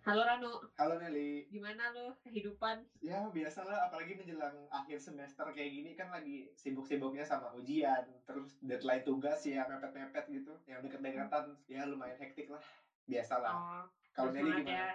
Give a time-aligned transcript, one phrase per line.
[0.00, 0.48] Halo Ranu,
[0.80, 1.44] Halo Nelly.
[1.52, 2.88] gimana lu kehidupan?
[3.04, 9.04] Ya biasalah, apalagi menjelang akhir semester kayak gini kan lagi sibuk-sibuknya sama ujian, terus deadline
[9.04, 12.64] tugas yang mepet-mepet gitu, yang deket-deketan, ya lumayan hektik lah.
[13.04, 13.52] Biasalah.
[13.52, 13.84] Oh,
[14.20, 14.62] Kalau Nelly bersemangat ya.
[14.62, 14.84] gimana?
[14.84, 14.94] Nah,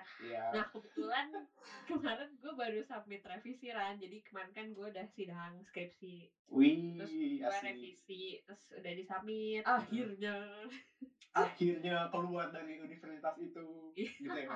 [0.56, 0.64] Iya.
[0.68, 1.28] kebetulan
[1.86, 6.16] kemarin gue baru submit revisi Ran, jadi kemarin kan gue udah sidang skripsi,
[6.96, 7.66] terus Wih, gue asik.
[7.66, 10.38] revisi, terus udah disubmit, akhirnya.
[11.32, 14.10] Akhirnya keluar dari universitas itu, Iya.
[14.16, 14.56] gitu ya.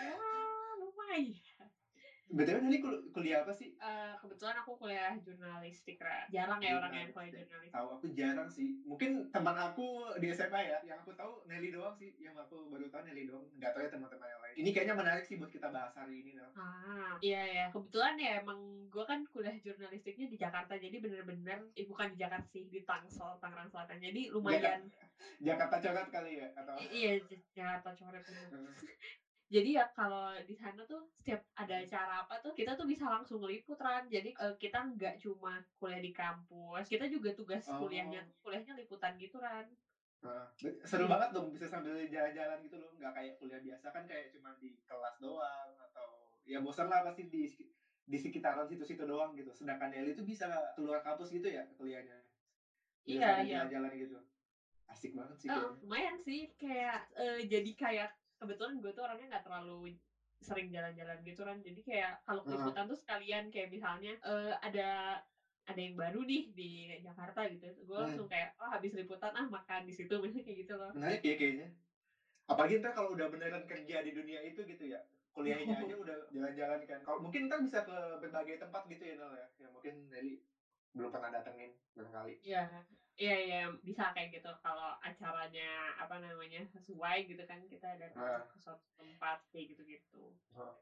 [0.00, 0.16] ya
[0.76, 1.47] lumayan.
[2.28, 3.72] BTW Nelly kul- kuliah apa sih?
[3.72, 6.28] Eh, kebetulan aku kuliah jurnalistik Ran.
[6.28, 7.72] Jarang ya orang yang kuliah Jurnalistik.
[7.72, 8.68] Tahu aku jarang sih.
[8.84, 12.12] Mungkin teman aku di SMA ya, yang aku tahu Nelly doang sih.
[12.20, 13.48] Yang aku baru tahu Nelly doang.
[13.56, 14.54] Nggak tahu ya teman-teman yang lain.
[14.60, 16.52] Ini kayaknya menarik sih buat kita bahas hari ini, Nel.
[16.52, 17.64] Ah, iya ya.
[17.72, 22.44] Kebetulan ya emang gue kan kuliah jurnalistiknya di Jakarta, jadi bener-bener, eh, bukan di Jakarta
[22.46, 23.96] sih, di Tangsel, Tangerang Selatan.
[23.96, 24.80] Jadi Jakarta, lumayan,
[25.40, 26.76] Jakarta coret kali ya atau?
[26.76, 27.12] i- iya
[27.56, 28.24] Jakarta coret.
[29.48, 33.40] Jadi ya kalau di sana tuh setiap ada acara apa tuh kita tuh bisa langsung
[33.40, 34.04] ngeliput Ran.
[34.12, 38.72] Jadi eh, kita nggak cuma kuliah di kampus, kita juga tugas kuliahnya Oh, tuh kuliahnya
[38.76, 39.66] liputan gitu Ran.
[40.24, 40.46] heeh.
[40.90, 42.90] seru banget dong bisa sambil jalan-jalan gitu loh.
[42.98, 46.08] Nggak kayak kuliah biasa kan kayak cuma di kelas doang atau
[46.46, 47.42] ya bosan lah pasti di
[48.08, 49.50] di sekitaran situ-situ doang gitu.
[49.54, 52.16] Sedangkan Nelly itu bisa keluar kampus gitu ya kuliahnya.
[53.06, 54.16] Bisa iya sambil iya jalan-jalan gitu.
[54.90, 55.80] Asik banget sih Heeh, kayaknya.
[55.80, 58.08] lumayan sih kayak eh, jadi kayak
[58.40, 59.94] kebetulan gue tuh orangnya nggak terlalu
[60.38, 62.72] sering jalan-jalan gitu kan jadi kayak kalau Heeh.
[62.72, 65.18] liputan tuh sekalian kayak misalnya eh, ada
[65.68, 66.70] ada yang baru nih di
[67.04, 68.04] Jakarta gitu gue Hmm.
[68.04, 71.34] langsung kayak oh habis liputan ah makan di situ misalnya kayak gitu loh Menarik ya
[71.36, 71.66] kayaknya.
[72.50, 75.00] Apalagi ntar kalau udah beneran kerja di dunia itu gitu ya.
[75.34, 77.00] Kuliahnya aja udah jalan-jalan kan.
[77.06, 79.46] Kalau mungkin ntar bisa ke berbagai tempat gitu ya Nel ya.
[79.62, 80.34] Yang mungkin Nelly
[80.96, 82.34] belum pernah datengin barangkali.
[82.42, 82.84] Iya,
[83.18, 84.50] iya, iya, bisa kayak gitu.
[84.64, 85.68] Kalau acaranya
[86.02, 90.22] apa namanya sesuai gitu kan kita datang Nah, ke suatu tempat kayak gitu-gitu.
[90.54, 90.74] nah.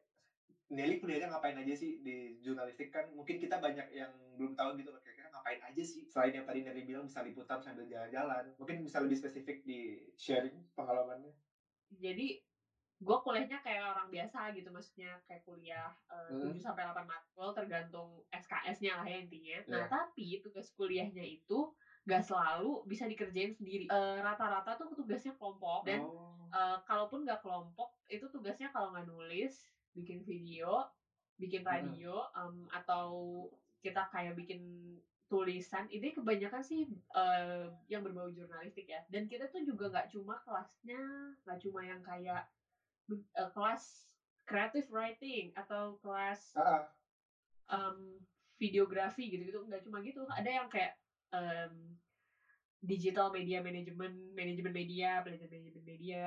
[0.66, 4.90] Nelly kuliahnya ngapain aja sih di jurnalistik kan mungkin kita banyak yang belum tahu gitu
[4.90, 8.82] loh kira-kira ngapain aja sih selain yang tadi Nelly bilang bisa liputan sambil jalan-jalan mungkin
[8.82, 11.30] bisa lebih spesifik di sharing pengalamannya
[11.94, 12.26] Jadi
[12.96, 17.52] gue kuliahnya kayak orang biasa gitu maksudnya kayak kuliah eh, mm 7 sampai 8 matkul
[17.52, 19.58] tergantung SKS-nya lah ya intinya.
[19.68, 19.92] Nah, Iya.
[19.92, 23.90] tapi tugas kuliahnya itu gak selalu bisa dikerjain sendiri.
[23.90, 29.10] Eh, rata-rata tuh tugasnya kelompok dan oh eh, kalaupun gak kelompok itu tugasnya kalau nggak
[29.10, 30.86] nulis, bikin video,
[31.36, 31.72] bikin Mm-mm.
[31.72, 33.06] radio em, atau
[33.82, 34.62] kita kayak bikin
[35.26, 40.38] tulisan ini kebanyakan sih eh, yang berbau jurnalistik ya dan kita tuh juga nggak cuma
[40.46, 41.02] kelasnya
[41.42, 42.46] nggak cuma yang kayak
[43.10, 44.06] ben- eh, kelas
[44.46, 46.86] creative writing atau kelas ah.
[47.74, 48.22] em,
[48.56, 50.94] videografi gitu-gitu nggak cuma gitu ada yang kayak
[51.36, 51.72] em,
[52.80, 56.22] digital media management manajemen media belajar manajemen media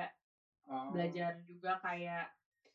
[0.70, 0.90] oh.
[0.94, 2.28] belajar juga kayak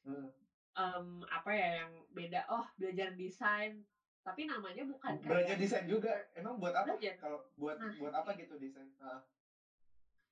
[0.06, 0.30] Mm.
[0.78, 3.82] em, apa ya yang beda oh belajar desain
[4.22, 6.14] tapi namanya bukan belajar kayak desain juga?
[6.38, 6.94] Emang buat apa?
[6.94, 7.18] Belajar.
[7.18, 7.90] Kalau buat nah.
[7.98, 8.86] buat apa gitu desain?
[9.02, 9.18] Ah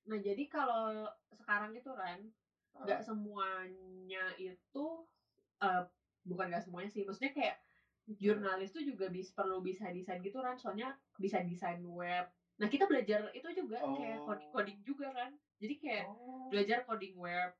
[0.03, 2.27] nah jadi kalau sekarang itu Ran
[2.73, 4.85] nggak semuanya itu
[5.63, 5.83] eh,
[6.27, 7.55] bukan nggak semuanya sih maksudnya kayak.
[8.07, 12.27] Jurnalis tuh juga bis, perlu bisa desain gitu kan soalnya bisa desain web.
[12.59, 14.53] Nah kita belajar itu juga kayak coding oh.
[14.53, 15.31] coding juga kan.
[15.59, 16.51] Jadi kayak oh.
[16.51, 17.51] belajar coding web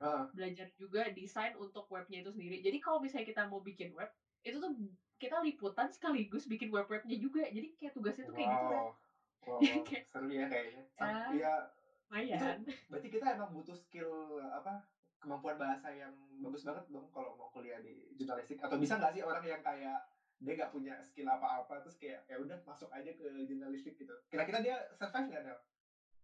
[0.00, 2.64] ah belajar juga desain untuk webnya itu sendiri.
[2.64, 4.08] Jadi kalau misalnya kita mau bikin web
[4.40, 4.72] itu tuh
[5.20, 7.44] kita liputan sekaligus bikin web-webnya juga.
[7.44, 8.90] Jadi kayak tugasnya tuh kayak gitu kan wow.
[9.44, 9.84] Wow jadi wow.
[9.84, 10.82] kayak seru ya kayaknya.
[10.96, 11.54] Sam, ya
[12.10, 12.58] ya itu lumayan.
[12.90, 14.82] berarti kita emang butuh skill apa
[15.20, 18.58] kemampuan bahasa yang bagus banget dong kalau mau kuliah di jurnalistik.
[18.64, 20.00] Atau bisa nggak sih orang yang kayak
[20.40, 24.16] dia nggak punya skill apa-apa terus kayak ya udah masuk aja ke jurnalistik gitu.
[24.32, 25.60] Kira-kira dia survive nggak Nel?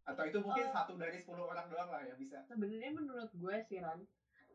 [0.07, 2.39] atau itu mungkin Eh, satu dari 10 orang doang lah yang bisa?
[2.47, 4.07] Sebenarnya menurut gue sih Ran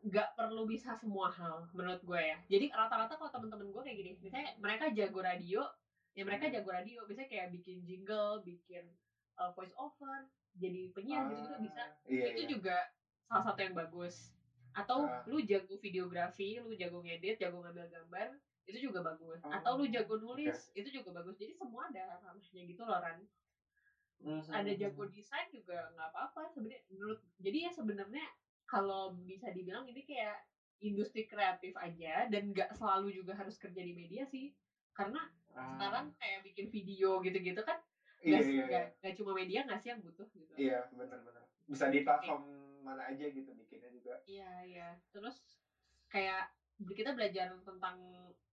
[0.02, 2.40] nggak perlu bisa semua hal menurut gue ya.
[2.48, 5.62] Jadi rata-rata kalau temen-temen gue kayak gini misalnya mereka jago radio
[6.12, 6.54] ya mereka hmm.
[6.58, 8.84] jago radio misalnya kayak bikin jingle bikin
[9.38, 11.82] uh, voice over jadi penyiar gitu-gitu bisa.
[11.88, 12.50] ah iya itu iya.
[12.52, 12.76] juga
[13.26, 14.32] salah satu yang bagus.
[14.72, 15.20] Atau Ah.
[15.28, 18.28] lu jago videografi lu jago ngedit jago ngambil gambar
[18.64, 19.40] itu juga bagus.
[19.44, 21.36] Atau lu oh jago nulis itu juga bagus.
[21.36, 23.20] Jadi semua ada ranahnya gitu loh Ran.
[24.22, 28.26] Terus ada jago desain juga nggak apa-apa sebenarnya menurut jadi ya sebenarnya
[28.70, 30.46] kalau bisa dibilang ini kayak
[30.82, 34.54] industri kreatif aja dan nggak selalu juga harus kerja di media sih.
[34.94, 35.20] Karena
[35.52, 35.74] ah.
[35.76, 37.82] sekarang kayak bikin video gitu-gitu kan
[38.22, 38.98] nggak iya s- iya nggak iya.
[39.02, 40.52] nggak cuma media nggak sih yang butuh gitu.
[40.54, 44.14] Iya benar-benar bisa di platform mana aja gitu bikinnya juga.
[44.26, 44.86] Iya iya.
[45.12, 45.36] Terus
[46.12, 46.42] kayak
[46.98, 47.96] kita belajar tentang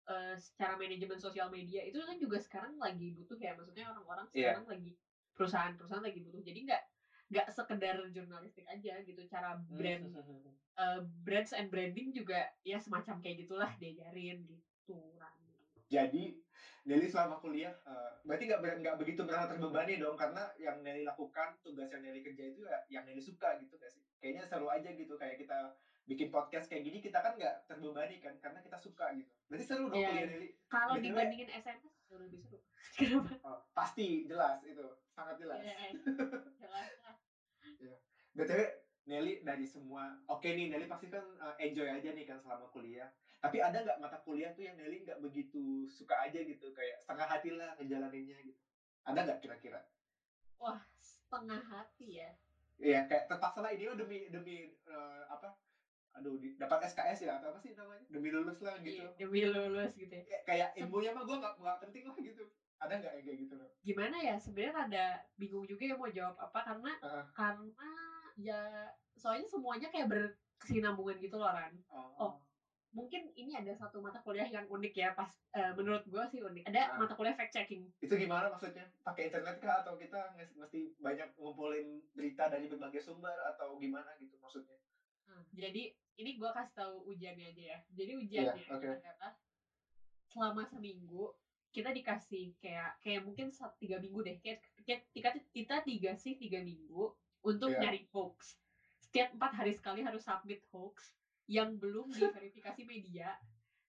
[0.07, 3.53] eh, secara manajemen sosial media itu kan juga sekarang lagi butuh ya.
[3.57, 4.53] Maksudnya orang-orang iya.
[4.53, 4.91] sekarang lagi
[5.37, 6.41] perusahaan-perusahaan lagi butuh.
[6.43, 6.83] Jadi nggak
[7.27, 10.55] nggak sekedar jurnalistik aja gitu, cara brand Mmm.
[10.79, 15.46] eee, brands and branding juga ya semacam kayak gitulah diajarin gitu, Rani.
[15.87, 16.35] Jadi,
[16.83, 20.19] Nelly selama kuliah, eee, berarti nggak ber nggak begitu merasa terbebani dong?
[20.19, 23.91] Karena yang Nelly lakukan, tugas yang Nelly kerja itu ya yang Nelly suka gitu nggak
[23.95, 24.03] sih?
[24.19, 25.71] Kayaknya seru aja gitu, kayak kita
[26.11, 29.31] bikin podcast kayak gini, kita kan nggak terbebani kan, karena kita suka gitu.
[29.47, 30.51] Berarti seru dong Iya, kuliah Nelly?
[30.73, 32.59] kalau BTW dibandingin SMA jauh lebih seru.
[32.99, 33.37] Kenapa?
[33.47, 35.63] oh, pasti, jelas itu, sangat jelas.
[35.63, 35.75] Iya,
[36.61, 37.17] jelas lah.
[37.81, 37.95] Iya.
[38.37, 38.61] BTW
[39.07, 43.07] Nelly dari semua oke nih Nelly pasti kan, eee, enjoy aja nih kan selama kuliah.
[43.47, 47.27] Tapi ada nggak mata kuliah tuh yang Nelly nggak begitu suka aja gitu, kayak setengah
[47.31, 48.59] hati lah ngejalaninnya gitu?
[49.07, 49.79] Ada nggak kira-kira?
[50.59, 52.35] Wah, setengah hati ya?
[52.83, 55.55] Iya, kayak terpaksa lah ini mah demi demi, eee, apa,
[56.17, 59.07] aduh di dapat SKS ya atau apa sih namanya, demi lulus lah Iya, gitu.
[59.15, 60.25] demi lulus gitu ya.
[60.27, 62.43] Ya kayak ilmunya mah gua nggak nggak penting lah gitu.
[62.83, 63.71] Ada nggak yang kayak gitu, Bang?
[63.87, 65.07] gimana ya, sebenarnya rada
[65.39, 67.25] bingung juga ya mau jawab apa, karena Heeh.
[67.33, 67.89] karena
[68.37, 68.61] ya
[69.17, 71.73] soalnya semuanya kayak berkesinambungan gitu loh, Ran.
[71.89, 72.33] Oh, Oh,
[72.97, 76.65] mungkin ini ada satu mata kuliah yang unik ya pas eee, menurut gue sih unik.
[76.71, 77.01] Ada heeh.
[77.01, 77.83] mata kuliah fact checking.
[78.05, 78.85] Itu gimana maksudnya?
[79.07, 80.21] Pakai internet kah atau kita
[80.61, 84.77] mesti banyak ngumpulin berita dari berbagai sumber atau gimana gitu maksudnya?
[85.27, 85.83] Nah, jadi
[86.21, 87.79] ini gue kasih tahu ujiannya aja ya.
[87.91, 88.91] Jadi Iya, ujiannya oke.
[88.95, 89.31] adalah
[90.33, 91.31] selama seminggu
[91.75, 93.47] kita dikasih kayak kayak mungkin
[93.81, 97.05] 3 minggu deh, kayak ket kita kita dikasih 3 minggu
[97.45, 98.57] untuk Iya, nyari hoax.
[99.05, 101.13] Setiap 4 hari sekali harus submit hoax
[101.51, 103.35] yang belum diverifikasi media,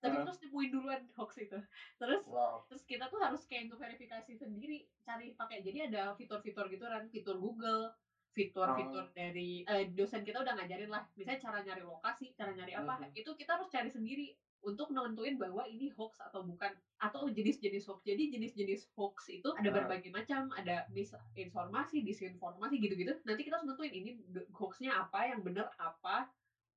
[0.01, 1.57] tapi terus nemuin duluan hoax itu.
[2.01, 2.65] Terus Wow.
[2.67, 7.35] terus kita tuh harus kayak ngeverifikasi sendiri, cari pakai jadi ada fitur-fitur gitu kan, fitur
[7.39, 7.87] Google,
[8.35, 12.75] fitur-fitur Oh, dari eee, dosen kita udah ngajarin lah, misalnya cara nyari lokasi, cara nyari
[12.75, 13.17] apa, mhm.
[13.17, 14.29] itu kita harus cari sendiri
[14.61, 18.03] untuk nentuin bahwa ini hoax atau bukan, atau jenis-jenis hoax.
[18.05, 19.73] Jadi jenis-jenis hoax itu ada Heeh.
[19.73, 23.15] berbagai macam, ada misinformasi, disinformasi gitu-gitu.
[23.25, 24.09] Nanti kita harus nentuin ini
[24.53, 26.27] hoax-nya apa, yang bener apa,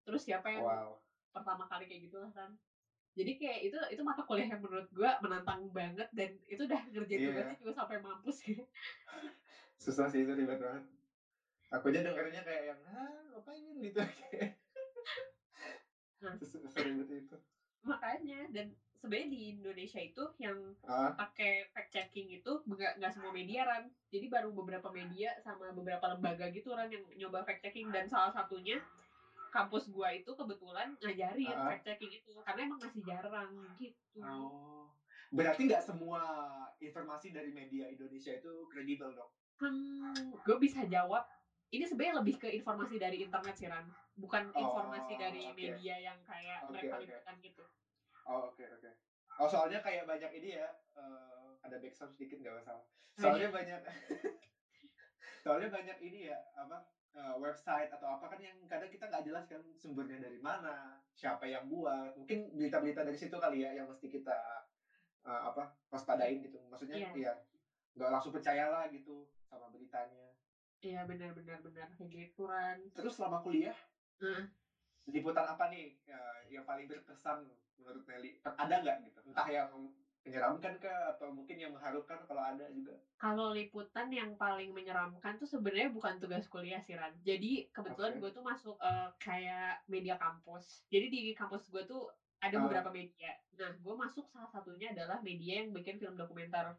[0.06, 0.99] terus siapa yang Wow.
[1.35, 2.50] pertama kali kayak gitulah kan.
[3.19, 7.23] Jadi kayak itu itu mata kuliah yang menurut gua menantang banget dan itu udah ngerjain
[7.23, 8.62] ya, tugasnya juga sampai mampus gitu.
[9.79, 10.82] susah sih itu ribet banget.
[11.75, 14.00] Aku aja dengernya kayak yang, "Hah, ngapain?" gitu
[16.20, 17.37] Nah, se seribet itu.
[17.81, 23.29] makanya dan sebenarnya di Indonesia itu yang Heeh, pakai fact checking itu nggak nggak semua
[23.32, 23.85] media Ran.
[24.12, 28.32] Jadi baru beberapa media sama beberapa lembaga gitu Ran yang nyoba fact checking dan salah
[28.32, 28.81] satunya
[29.52, 31.69] kampus gua itu kebetulan ngajarin heeh.
[31.69, 34.20] fact checking itu karena emang masih jarang gitu.
[34.20, 34.85] Oh,
[35.32, 36.23] berarti nggak semua
[36.81, 39.31] informasi dari media Indonesia itu kredibel dong?
[39.61, 41.23] Hmm, gue bisa jawab
[41.70, 43.87] ini sebenarnya lebih ke informasi dari internet sih Ran,
[44.23, 45.61] bukan informasi Oh, dari oke.
[45.61, 47.62] media yang kayak Oke mereka liputan gitu.
[48.26, 48.91] Oh, oke oke.
[49.41, 52.85] Oh, soalnya kayak banyak ini ya, eee, ada backsound sedikit nggak masalah.
[53.19, 53.81] Oh iya, Soalnya banyak
[55.43, 56.81] soalnya banyak ini ya, apa,
[57.15, 61.45] eee, website atau apa kan yang kadang kita nggak jelas kan sumbernya dari mana, siapa
[61.51, 62.15] yang buat.
[62.19, 64.39] Mungkin berita-berita dari situ kali ya yang mesti kita,
[65.27, 66.59] eee, apa, waspadain gitu.
[66.71, 67.33] Maksudnya iya ya
[67.97, 70.33] nggak langsung percayalah gitu sama beritanya.
[70.87, 72.40] iya, benar benar benar, kayak gitu.
[72.95, 73.75] Terus selama kuliah,
[74.21, 74.47] Heeh.
[75.11, 77.49] liputan apa nih, eee, yang paling berkesan
[77.81, 78.37] menurut Nelly?
[78.57, 79.19] Ada nggak gitu?
[79.26, 79.69] Entah yang
[80.25, 82.95] menyeramkan kah, atau mungkin yang mengharukan kalau ada juga?
[83.21, 87.12] Kalau liputan yang paling menyeramkan tuh sebenarnya bukan tugas kuliah sih Ran.
[87.21, 88.21] Jadi kebetulan Oke.
[88.21, 90.81] gue tuh masuk, eee, kayak media kampus.
[90.89, 92.09] Jadi di kampus gue tuh
[92.41, 92.81] ada Heeh.
[92.81, 93.37] beberapa media.
[93.61, 96.73] Nah, gue masuk salah satunya adalah media yang bikin film dokumenter.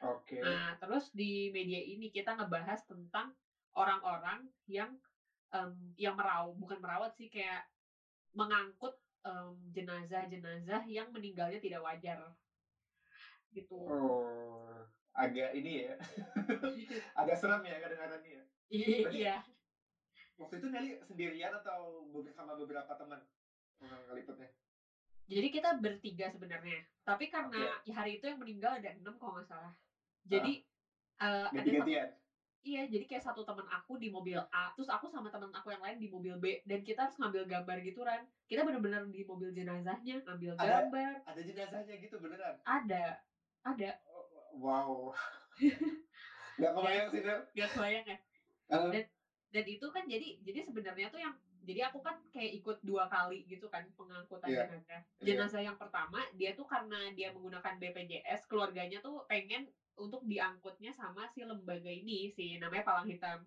[0.00, 0.42] Oke.
[0.44, 3.32] Nah, terus di media ini kita ngebahas tentang
[3.72, 4.92] orang-orang yang,
[5.52, 7.64] mmm, yang merau bukan merawat sih, kayak
[8.36, 8.92] mengangkut,
[9.26, 12.30] mmm, jenazah-jenazah yang meninggalnya tidak wajar,
[13.50, 13.74] gitu.
[13.74, 15.94] Oh, agak ini ya,
[17.20, 18.44] agak seram ya kedengarannya ya.
[19.02, 19.34] Berarti iya.
[20.38, 23.18] waktu itu Nelly sendirian atau bersama beberapa teman
[23.82, 24.48] ngeliputnya?
[25.26, 27.90] Jadi kita bertiga sebenarnya, tapi karena Oke.
[27.90, 29.72] ya hari itu yang meninggal ada 6 kalau nggak salah.
[30.22, 30.62] Jadi,
[31.18, 32.25] eee, ada satu?
[32.66, 35.78] Iya, jadi kayak satu temen aku di mobil A, terus aku sama temen aku yang
[35.78, 38.26] lain di mobil B, dan kita harus ngambil gambar gitu Ran.
[38.44, 41.12] Kita bener-bener di mobil jenazahnya, ngambil Ada gambar.
[41.22, 42.58] ada jenazahnya gitu beneran?
[42.66, 43.22] Ada
[43.62, 43.90] ada.
[44.56, 45.14] Wow,
[46.58, 47.40] nggak kebayang sih, Nel.
[47.54, 48.18] nggak kebayang ya?
[48.66, 48.90] Heeh.
[48.90, 49.04] Dan
[49.54, 51.34] dan itu kan jadi jadi sebenarnya tuh yang
[51.66, 55.00] jadi aku kan kayak ikut 2 kali gitu kan pengangkutan Iya jenazah.
[55.18, 55.24] iya.
[55.26, 59.66] Jenazah yang pertama dia tuh karena dia menggunakan BPJS, keluarganya tuh pengen
[59.98, 63.44] untuk diangkutnya sama si lembaga ini, si namanya Palang Hitam.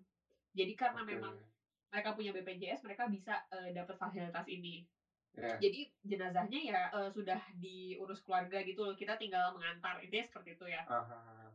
[0.54, 1.16] Jadi karena Oke.
[1.16, 1.34] memang
[1.92, 4.82] mereka punya BPJS, mereka bisa, eee, dapat fasilitas ini.
[5.36, 5.62] Iya.
[5.62, 10.66] Jadi jenazahnya ya, eee, sudah diurus keluarga gitu loh, kita tinggal mengantar, intinya seperti itu
[10.70, 10.82] ya.
[10.94, 11.48] Ah hah hah.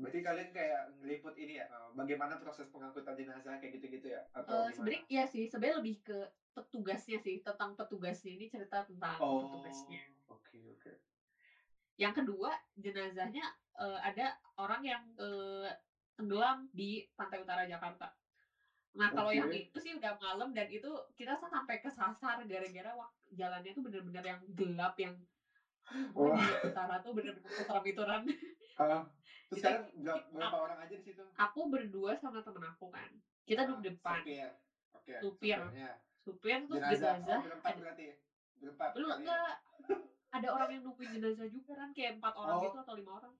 [0.00, 4.20] Berarti kalian kayak ngeliput ini ya, eee, bagaimana proses pengangkutan jenazah kayak gitu-gitu ya?
[4.38, 4.74] Atau gimana?
[4.74, 6.16] sebenarnya iya sih, sebenarnya lebih ke
[6.56, 10.00] petugasnya sih, tentang petugasnya ini cerita tentang petugasnya.
[10.00, 10.98] Oh, oke oke.
[11.98, 13.44] Yang kedua, jenazahnya,
[13.78, 14.26] eee, ada
[14.58, 15.70] orang yang, eee,
[16.18, 18.06] tenggelam di pantai utara Jakarta.
[18.98, 19.58] Nah, kalau yang Oke.
[19.70, 24.40] itu sih udah malam dan itu kita sampai kesasar gara-gara wak jalannya tuh bener-bener yang
[24.54, 25.14] gelap, yang
[26.14, 28.22] pokoknya di utara tuh bener-bener seserem itu, Ran.
[28.78, 29.02] heeh.
[29.48, 29.74] Terus a
[30.34, 31.24] berapa orang aja di situ?
[31.38, 33.10] aku berdua sama temen aku kan,
[33.48, 34.48] kita duduk depan, sopir.
[34.96, 35.88] Oke, supir sopirnya.
[36.24, 38.06] supir terus Jenazah, oh jenazah berempat ada berarti?
[38.60, 39.24] Berempat belum kalian?
[39.24, 39.54] enggak,
[40.36, 43.32] ada orang yang nungguin jenazah juga, Ran, kayak 4 orang gitu Oh atau 5 orang.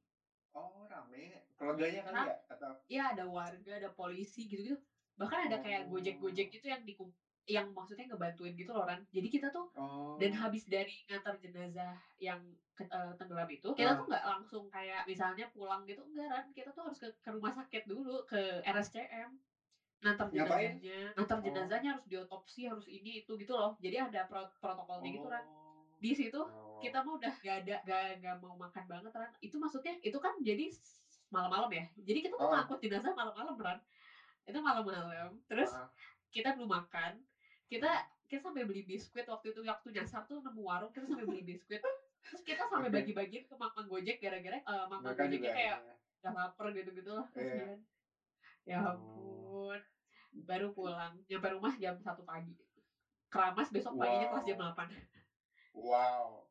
[0.61, 1.25] oh rame?
[1.57, 2.35] Keluarganya Ram ya?
[2.53, 4.77] Atau Iya, ada warga, ada polisi gitu-gitu.
[5.21, 7.09] Bahkan ada kayak Gojek-Gojek oh gitu yang dikum
[7.49, 9.05] yang maksudnya ngebantuin gitu loh, Ran.
[9.13, 9.69] Jadi kita tuh
[10.19, 12.41] dan oh, habis dari ngantar jenazah yang
[12.77, 16.47] ke eee, tenggelam itu, kita tuh nggak langsung kayak misalnya pulang gitu, enggak, Ran.
[16.57, 19.31] Kita tuh harus ke ke rumah sakit dulu, ke RSCM,
[20.05, 20.73] ngantar jenazahnya
[21.17, 23.75] ngantar Oh jenazahnya harus diotopsi, harus ini, itu, gitu loh.
[23.81, 25.45] Jadi ada pro protokolnya gitu, Ran.
[25.45, 29.31] oh, Di situ wow, kita mah udah nggak ada nggak nggak mau makan banget, Ran.
[29.43, 30.81] Itu maksudnya itu kan jadi s
[31.33, 31.85] malam-malam ya.
[31.99, 33.79] Jadi kita tuh heeh ngangkut jenazah malam-malam, Ran.
[34.49, 35.87] Itu malam-malam, terus heeh,
[36.33, 37.21] kita belum makan,
[37.71, 41.25] kita mhm, kita sampai beli biskuit waktu itu, waktu nyasar tuh nemu warung, kita sampai
[41.29, 43.01] beli biskuit, terus kita sampai oke.
[43.01, 45.79] bagi-bagiin ke mang-mang Gojek gara-gara, eee, mang-mang Mereka Gojeknya juga kayak ya
[46.25, 47.77] udah laper gitu-gitulah, iya, kasihan.
[48.69, 49.79] Ya oh, ampun,
[50.33, 52.55] baru pulang, nyampe rumah jam satu pagi.
[53.33, 54.89] Keramas besok paginya kelas jam wow delapan
[55.73, 56.48] wow.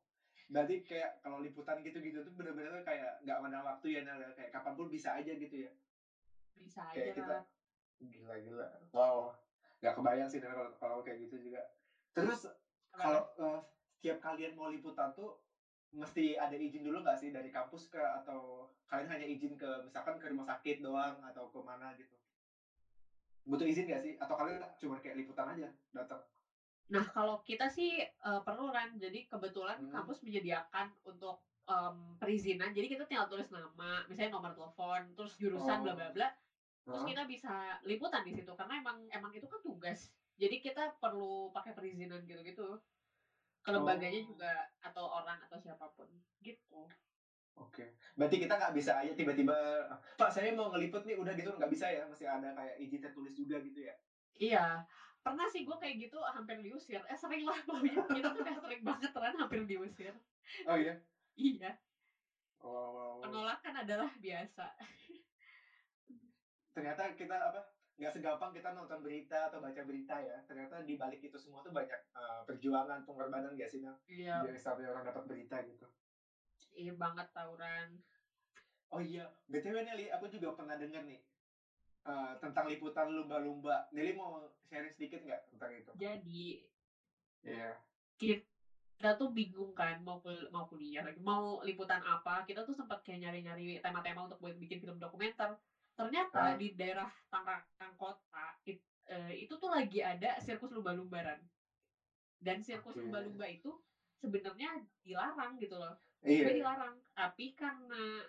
[0.48, 4.52] Berarti kayak kalau liputan gitu-gitu tuh bener-bener kayak nggak pandang waktu ya, Nel, ya, kayak
[4.56, 5.70] kapan pun bisa aja gitu ya?
[6.58, 7.44] Bisa aja, Kayak kita Ran.
[7.98, 9.34] gila gila, wow,
[9.82, 11.62] nggak kebayang sih, Nel, kalau kalau kayak gitu juga.
[12.16, 12.48] Terus
[12.96, 13.44] kalau, tuh?
[13.44, 13.60] eee,
[13.98, 15.36] setiap kalian mau liputan tuh
[15.92, 18.16] mesti ada izin dulu nggak sih dari kampus kah?
[18.20, 22.16] Atau kalian hanya izin ke misalkan ke rumah sakit doang atau ke mana gitu?
[23.50, 24.14] Butuh izin nggak sih?
[24.20, 26.22] Atau kalian cuman kayak liputan aja datang?
[26.88, 28.96] Nah, kalau kita sih, eee, perlu, Ran.
[28.96, 31.36] Jadi kebetulan Mmm, kampus menyediakan untuk,
[31.68, 36.16] mmm, perizinan, jadi kita tinggal tulis nama, misalnya nomor telepon, terus jurusan bla bla oh,
[36.16, 36.28] bla,
[36.92, 40.12] terus heeh, kita bisa liputan di situ karena emang emang itu kan tugas.
[40.40, 42.80] Jadi kita perlu pakai perizinan gitu-gitu,
[43.66, 46.08] ke lembaganya oh, juga atau orang atau siapa pun,
[46.44, 46.88] gitu.
[47.62, 47.84] oke.
[48.18, 49.56] Berarti kita nggak bisa aja tiba-tiba,
[50.20, 52.02] "Pak, saya mau ngeliput nih," udah gitu nggak bisa ya?
[52.10, 53.94] Mesti ada kayak izin tertulis juga gitu ya?
[54.38, 54.86] Iya,
[55.28, 58.82] pernah sih gue kayak gitu hampir diusir, eh, sering lah pokoknya kita tuh udah sering
[58.90, 60.14] banget Ran hampir diusir.
[60.66, 61.02] Oh iya?
[61.38, 61.78] Iya,
[62.62, 63.38] Wow wow wow.
[63.38, 64.74] penolakan adalah biasa.
[66.76, 67.60] Ternyata kita apa,
[67.98, 71.74] nggak segampang kita nonton berita atau baca berita ya, ternyata di balik itu semua tuh
[71.74, 73.96] banyak, eee, perjuangan, pengorbanan nggak sih, Nel?
[74.08, 75.86] Iya, Biar sampai orang dapat berita gitu.
[76.82, 77.88] iya banget tawuran.
[78.96, 81.20] Oh iya, BTW Nelly, aku juga pernah denger nih,
[82.08, 83.76] eee, tentang liputan lumba-lumba.
[83.94, 84.32] Nelly mau
[84.70, 85.92] sharing sedikit nggak tentang itu?
[86.02, 86.56] Jadi,
[87.44, 87.78] Iya.
[88.18, 92.98] kita tuh bingung kan mau kul mau kuliah lagi, mau liputan apa, kita tuh sempet
[93.06, 95.54] kayak nyari-nyari tema-tema untuk buat bikin film dokumenter.
[95.94, 98.78] Ternyata Heeh, di daerah Tangerang Kota, it
[99.10, 101.40] eee, itu tuh lagi ada sirkus lumba-lumba, Ran.
[102.38, 103.02] Dan sirkus oke.
[103.02, 103.74] lumba-lumba itu
[104.18, 105.94] sebenarnya dilarang gitu loh,
[106.38, 108.26] sebenarnya Iya, dilarang, tapi karena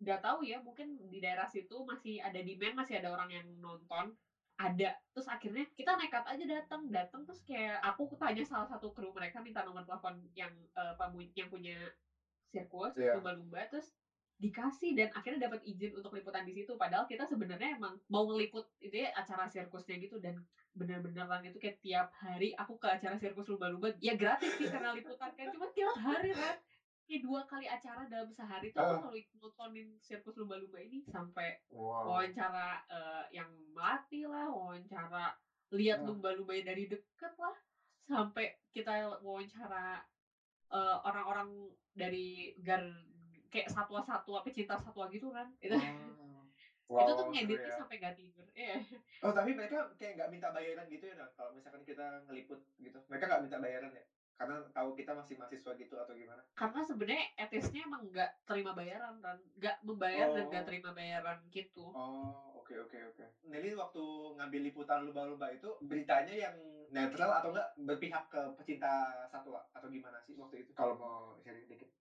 [0.00, 4.16] nggak tahu ya, mungkin di daerah situ masih ada demand, masih ada orang yang nonton,
[4.56, 4.96] ada.
[5.12, 9.44] Terus akhirnya kita nekat aja datang, datang terus kayak aku tanya salah satu kru mereka
[9.44, 11.76] minta nomor telepon yang, pemu yang punya
[12.48, 13.20] sirkus iya.
[13.20, 13.92] lumba-lumba, terus
[14.40, 16.72] dikasih dan akhirnya dapat izin untuk liputan di situ.
[16.80, 20.40] Padahal kita sebenarnya emang mau ngeliput itu ya acara sirkusnya gitu dan
[20.72, 25.28] bener-beneran itu kayak tiap hari aku ke acara sirkus lumba-lumba, ya gratis sih karena liputan
[25.36, 26.56] kan, cuma tiap hari Ran.
[27.10, 29.02] Kayak 2 kali acara dalam sehari tuh aku Heeh.
[29.02, 32.06] selalu nontonin sirkus lumba-lumba ini, sampai Wow.
[32.06, 35.26] wawancara, eee, yang melatih lah, wawancara
[35.74, 36.06] lihat Heeh.
[36.06, 37.50] lumba-lumbanya dari deket lah,
[38.06, 39.98] sampai kita wawancara,
[40.70, 42.82] eee, orang-orang dari gar
[43.50, 45.50] kayak satwa-satwa, pecinta satwa gitu kan.
[45.62, 45.74] Itu
[47.00, 47.76] itu Wow tuh wow, seru ngeditnya ya.
[47.76, 48.46] sampai nggak tidur.
[48.54, 48.78] Iya.
[49.22, 53.04] Oh, tapi mereka kayak nggak minta bayaran gitu ya, kalau misalkan kita ngeliput gitu?
[53.04, 54.04] Mereka nggak minta bayaran ya?
[54.40, 56.40] Karena tahu kita masih mahasiswa gitu atau gimana?
[56.56, 60.68] Karena sebenarnya etisnya emang nggak terima bayaran kan, nggak membayar dan nggak Oh.
[60.72, 61.92] terima bayaran gitu.
[61.92, 63.24] Oh, oke oke oke.
[63.52, 64.00] Nelly waktu
[64.40, 66.56] ngambil liputan lumba-lumba itu, beritanya yang
[66.88, 68.88] netral atau enggak berpihak ke pecinta
[69.28, 69.60] satwa?
[69.76, 70.72] Atau gimana sih waktu itu?
[70.72, 71.92] Kalau mau sharing dikit.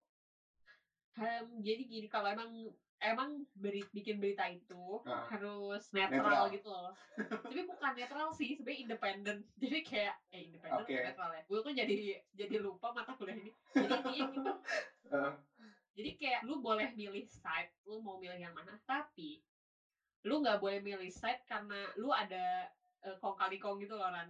[1.20, 6.54] Mmm, jadi gini, kalau emang emang beri bikin berita itu Heeh, harus netral netral?
[6.54, 6.92] gitu loh.
[7.44, 9.36] Tapi bukan netral sih, sebenarnya independen.
[9.62, 11.00] Jadi kayak eh, independen Oke.
[11.00, 11.42] netral ya?
[11.48, 13.52] Gue kok jadi jadi lupa mata kuliah ini.
[13.80, 14.52] Jadi intinya gitu.
[15.12, 15.34] Heeh,
[15.98, 19.42] Jadi kayak lu boleh milih side, lu mau milih yang mana, tapi
[20.28, 22.68] lu nggak boleh milih side karena lu ada,
[23.06, 24.30] eee, kong kali kong gitu loh, Ran.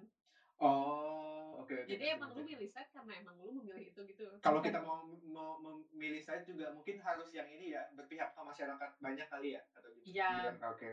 [0.59, 2.39] Oh, oke oke, Jadi ngerti emang ngerti.
[2.39, 4.99] lu milih side karena emang lu memilih itu gitu, Kalau bukan kita mau
[5.35, 9.61] mau memilih side juga mungkin harus yang ini ya, berpihak ke masyarakat banyak kali ya?
[9.75, 10.15] Atau gimana?
[10.15, 10.89] iya, Biar oke.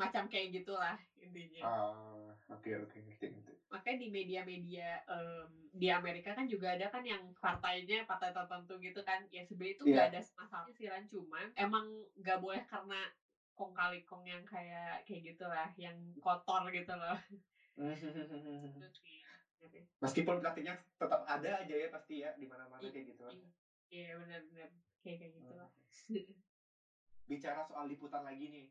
[0.00, 1.66] macam kayak gitulah intinya.
[1.66, 3.54] Oh, oke oke, ngerti ngerti.
[3.66, 9.02] Makanya di media-media, mmm, di Amerika kan juga ada kan yang partainya partai tertentu gitu
[9.02, 10.14] kan, ya sebenarnya itu nggak Iya.
[10.14, 11.84] ada masalahnya sih Ran, cuman emang
[12.14, 13.10] nggak boleh karena
[13.58, 17.18] kong kali kong yang kayak kayak gitulah, yang kotor gitu loh.
[17.76, 19.04] Itu sih
[19.60, 19.84] sebenarnya.
[20.00, 23.32] Meskipun praktiknya tetap ada aja ya pasti ya, di mana-mana kayak gituan.
[23.32, 23.38] i
[23.96, 24.68] iya bener bener,
[25.02, 25.44] kayak kayak Mmm.
[25.44, 25.68] gitulah.
[27.26, 28.66] Bicara soal liputan lagi nih,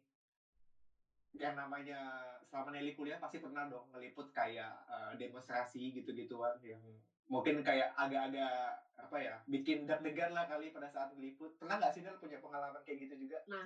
[1.36, 2.00] yang namanya
[2.48, 6.80] selama Nelly kuliah pasti pernah dong ngeliput kayak, eee, demonstrasi gitu-gituan yang
[7.28, 11.52] mungkin kayak agak-agak, apa ya, bikin deg-degan lah kali pada saat ngeliput.
[11.60, 13.44] Pernah nggak sih Nel punya pengalaman kayak gitu juga?
[13.48, 13.66] Nah,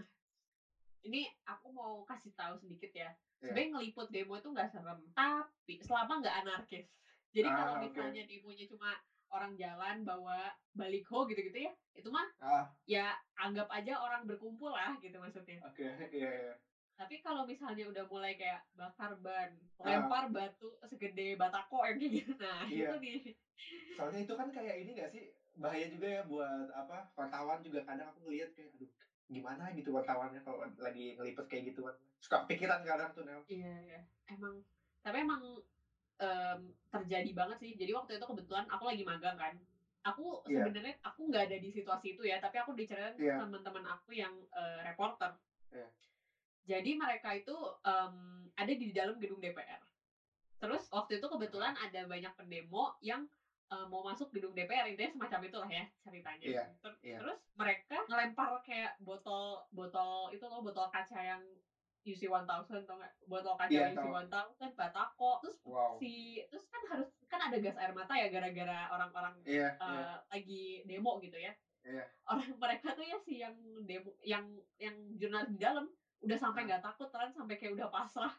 [1.06, 3.56] ini aku mau kasih tahu sedikit ya, Iya.
[3.56, 6.86] sebenarnya ngeliput demo itu nggak serem, tapi selama nggak anarkis.
[7.32, 7.88] Jadi kalau Ah, oke.
[7.88, 8.90] misalnya demonya cuma
[9.30, 14.98] orang jalan bawa baliho gitu-gitu ya, itu mah Ah, ya anggap aja orang berkumpul lah
[15.00, 15.62] gitu maksudnya.
[15.62, 15.86] oke.
[16.12, 16.54] Iya iya.
[17.00, 19.48] Tapi kalau misalnya udah mulai kayak bakar ban,
[19.80, 22.92] Heeh, lempar batu segede batako yang kayak gitu, nah itu iya.
[23.00, 23.18] nih.
[23.96, 25.24] Soalnya itu kan kayak ini nggak sih,
[25.56, 28.90] bahaya juga ya buat, apa, wartawan juga kadang aku ngelihat kayak, aduh,
[29.36, 31.96] gimana gitu wartawannya kalau lagi ngelipet kayak gituan.
[32.24, 33.42] Suka kepikiran kadang tuh, Nel.
[33.50, 34.62] Iya iya, emang
[35.02, 35.42] tapi emang,
[36.22, 36.60] mmm,
[36.94, 37.72] terjadi banget sih.
[37.80, 39.54] Jadi waktu itu kebetulan aku lagi magang kan.
[40.08, 43.84] Aku Iya sebenarnya aku nggak ada di situasi itu ya, tapi aku diceritain iya teman-teman
[43.90, 45.32] aku yang, eee, reporter.
[45.72, 45.90] iya.
[46.68, 49.82] Jadi mereka itu, mmm, ada di dalam gedung DPR.
[50.62, 53.24] Terus waktu itu kebetulan ada banyak pendemo yang,
[53.72, 56.48] eee, mau masuk gedung DPR, intinya semacam itulah ya ceritanya.
[56.48, 57.20] Iya Ter iya.
[57.20, 61.42] terus mereka ngelempar kayak botol botol itu loh, botol kaca yang
[62.08, 63.14] UC1000 tau nggak?
[63.28, 64.20] Botol kaca Iya tahu.
[64.58, 66.02] UC1000, batako, terus Wow.
[66.02, 70.16] si terus kan harus kan ada gas air mata ya gara-gara orang-orang, Iya iya eee,
[70.32, 71.52] lagi demo gitu ya.
[71.84, 72.10] iya.
[72.30, 73.56] Orang mereka tuh ya si yang
[73.88, 74.44] demo yang
[74.82, 75.86] yang jurnalis di dalam,
[76.24, 76.70] udah sampai Heeh.
[76.70, 78.32] nggak takut kan, sampai kayak udah pasrah.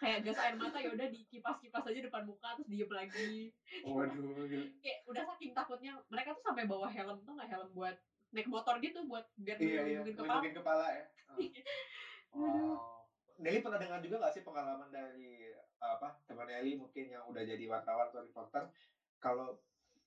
[0.00, 3.52] Kayak gas air mata, ya udah dikipas-kipas aja depan muka, terus diem lagi.
[3.84, 4.48] Waduh.
[4.84, 7.94] Kayak udah saking takutnya, mereka tuh sampai bawa helm, tau nggak helm buat
[8.32, 10.40] naik motor gitu, buat biar Iya iya, kepala.
[10.56, 11.04] kepala ya?
[12.48, 12.80] Aduh.
[12.80, 13.04] Wow.
[13.40, 15.48] Nelly pernah dengar juga nggak sih pengalaman dari,
[15.80, 18.68] apa, teman Nelly mungkin yang udah jadi wartawan atau reporter,
[19.20, 19.60] kalau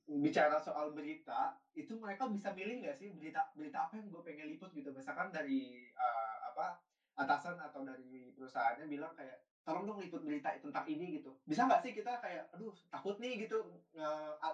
[0.05, 4.45] bicara soal berita, itu mereka bisa milih nggak sih berita berita apa yang gue pengen
[4.49, 4.89] liput gitu?
[4.93, 6.77] Misalkan dari, eee, apa,
[7.17, 11.31] atasan atau dari perusahaannya bilang kayak, "Tolong dong liput berita tentang ini," gitu.
[11.47, 13.63] Bisa nggak sih kita kayak, "Aduh takut nih," gitu,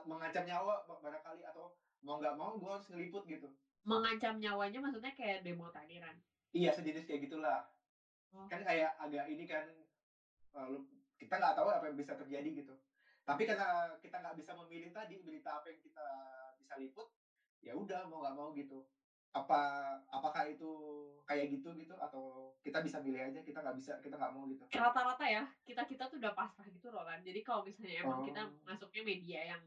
[0.06, 1.74] mengancam nyawa ba barangkali atau
[2.06, 3.50] mau nggak mau gue harus ngeliput gitu.
[3.84, 6.16] Mengancam nyawanya maksudnya kayak demo tadi, Ran?
[6.54, 7.60] Iya sejenis kayak gitulah.
[8.34, 8.46] Oh.
[8.46, 9.66] Kan kayak agak ini kan,
[10.70, 10.86] lu
[11.18, 12.74] kita nggak tahu apa yang bisa terjadi gitu.
[13.26, 16.08] Tapi karena kita nggak bisa memilih tadi berita apa yang kita
[16.58, 17.06] bisa liput,
[17.62, 18.82] ya udah mau nggak mau gitu.
[19.30, 19.58] Apa
[20.10, 20.66] apakah itu
[21.22, 24.66] kayak gitu gitu atau kita bisa milih aja kita nggak bisa kita nggak mau gitu?
[24.70, 27.26] Rata-rata ya, kita-kita tuh udah pasrah gitu loh, Ran.
[27.26, 29.62] Jadi kalau misalnya emang kita Oh, masuknya media yang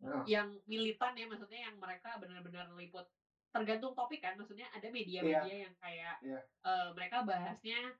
[0.00, 0.26] heeh.
[0.26, 3.04] yang militan ya, maksudnya yang mereka benar-benar liput
[3.54, 4.86] tergantung topik kan, maksudnya ada
[5.20, 7.94] Iya media-media yang kayak, iya eee, mereka bahasnya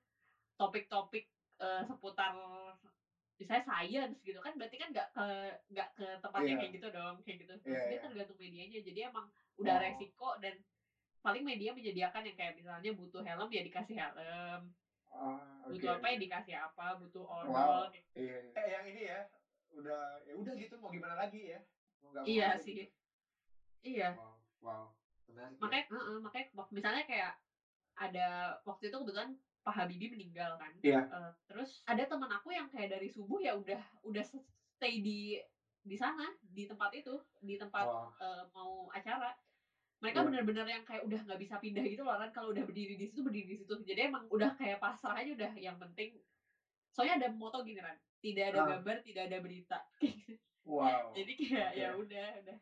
[0.60, 1.24] topik-topik,
[1.60, 2.32] eee, seputar
[3.36, 5.26] misalnya science gitu kan, berarti kan nggak ke
[5.72, 7.52] nggak ke tempat yang kayak gitu dong, kayak gitu.
[7.64, 8.06] Iya sebenarnya iya.
[8.08, 9.28] tergantung medianya, jadi emang
[9.60, 10.56] udah Oh, resiko dan
[11.26, 14.60] paling media menyediakan yang kayak misalnya butuh helm, ya dikasih helm,
[15.10, 18.20] ah, oke butuh apa, ya dikasih apa, butuh odol, Wow, kayak gitu.
[18.20, 18.56] iya iya.
[18.58, 19.20] Eh, yang ini ya,
[19.76, 21.58] udah ya udah gitu mau gimana lagi ya,
[22.00, 22.86] mau nggak mau Iya sih, gitu.
[23.82, 24.16] iya.
[24.16, 24.34] Wow
[24.64, 24.84] wow,
[25.28, 25.72] menarik ya.
[25.72, 27.32] Makanya heeh, makanya wak misalnya kayak
[27.96, 29.30] ada waktu itu kebetulan
[29.64, 33.52] Pak Habibie meninggal kan, Iya, eee, terus ada temen aku yang kayak dari subuh ya
[33.56, 35.36] udah udah stay di
[35.86, 39.32] di sana, di tempat itu, di tempat, wow, eee, mau acara.
[40.02, 42.92] Mereka iya, bener-bener yang kayak udah nggak bisa pindah gitu loh Ran, kalau udah berdiri
[43.00, 43.72] di situ, berdiri di situ.
[43.80, 46.20] Jadi emang udah kayak pasrah aja udah, yang penting
[46.92, 48.76] soalnya ada moto gini Ran, "Tidak ada heeh.
[48.76, 49.78] gambar, tidak ada berita."
[50.64, 51.80] Wow, Jadi kayak oke.
[51.80, 52.56] ya udah udah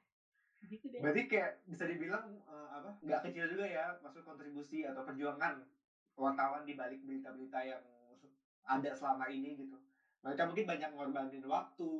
[0.71, 1.05] gitu deh.
[1.05, 5.59] Berarti kayak bisa dibilang, eee, apa, nggak kecil juga ya, maksud kontribusi atau perjuangan
[6.15, 7.83] wartawan di balik berita-berita yang
[8.63, 9.75] ada selama ini gitu.
[10.23, 11.91] Mereka mungkin banyak ngorbanin waktu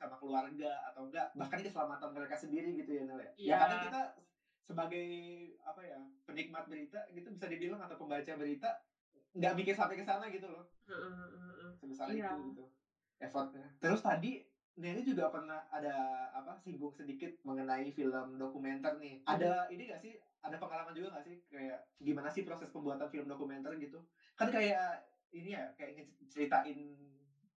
[0.00, 3.30] sama keluarga atau enggak bahkan keselamatan mereka sendiri gitu ya, Nel, ya.
[3.44, 4.16] Ya kadang Iya, kita
[4.68, 5.08] sebagai,
[5.64, 5.96] apa ya,
[6.28, 8.68] penikmat berita gitu bisa dibilang atau pembaca berita,
[9.32, 10.68] nggak mikir sampai ke sana gitu loh,
[11.80, 12.64] sebesar Iya, itu gitu,
[13.24, 13.64] effort-nya.
[13.80, 14.44] Terus tadi
[14.78, 19.26] Nelly juga pernah ada apa singgung sedikit mengenai film dokumenter nih.
[19.26, 20.14] Ada ini gak sih?
[20.44, 23.98] Ada pengalaman juga gak sih kayak gimana sih proses pembuatan film dokumenter gitu?
[24.38, 25.02] Kan kayak
[25.34, 26.78] ini ya kayak ceritain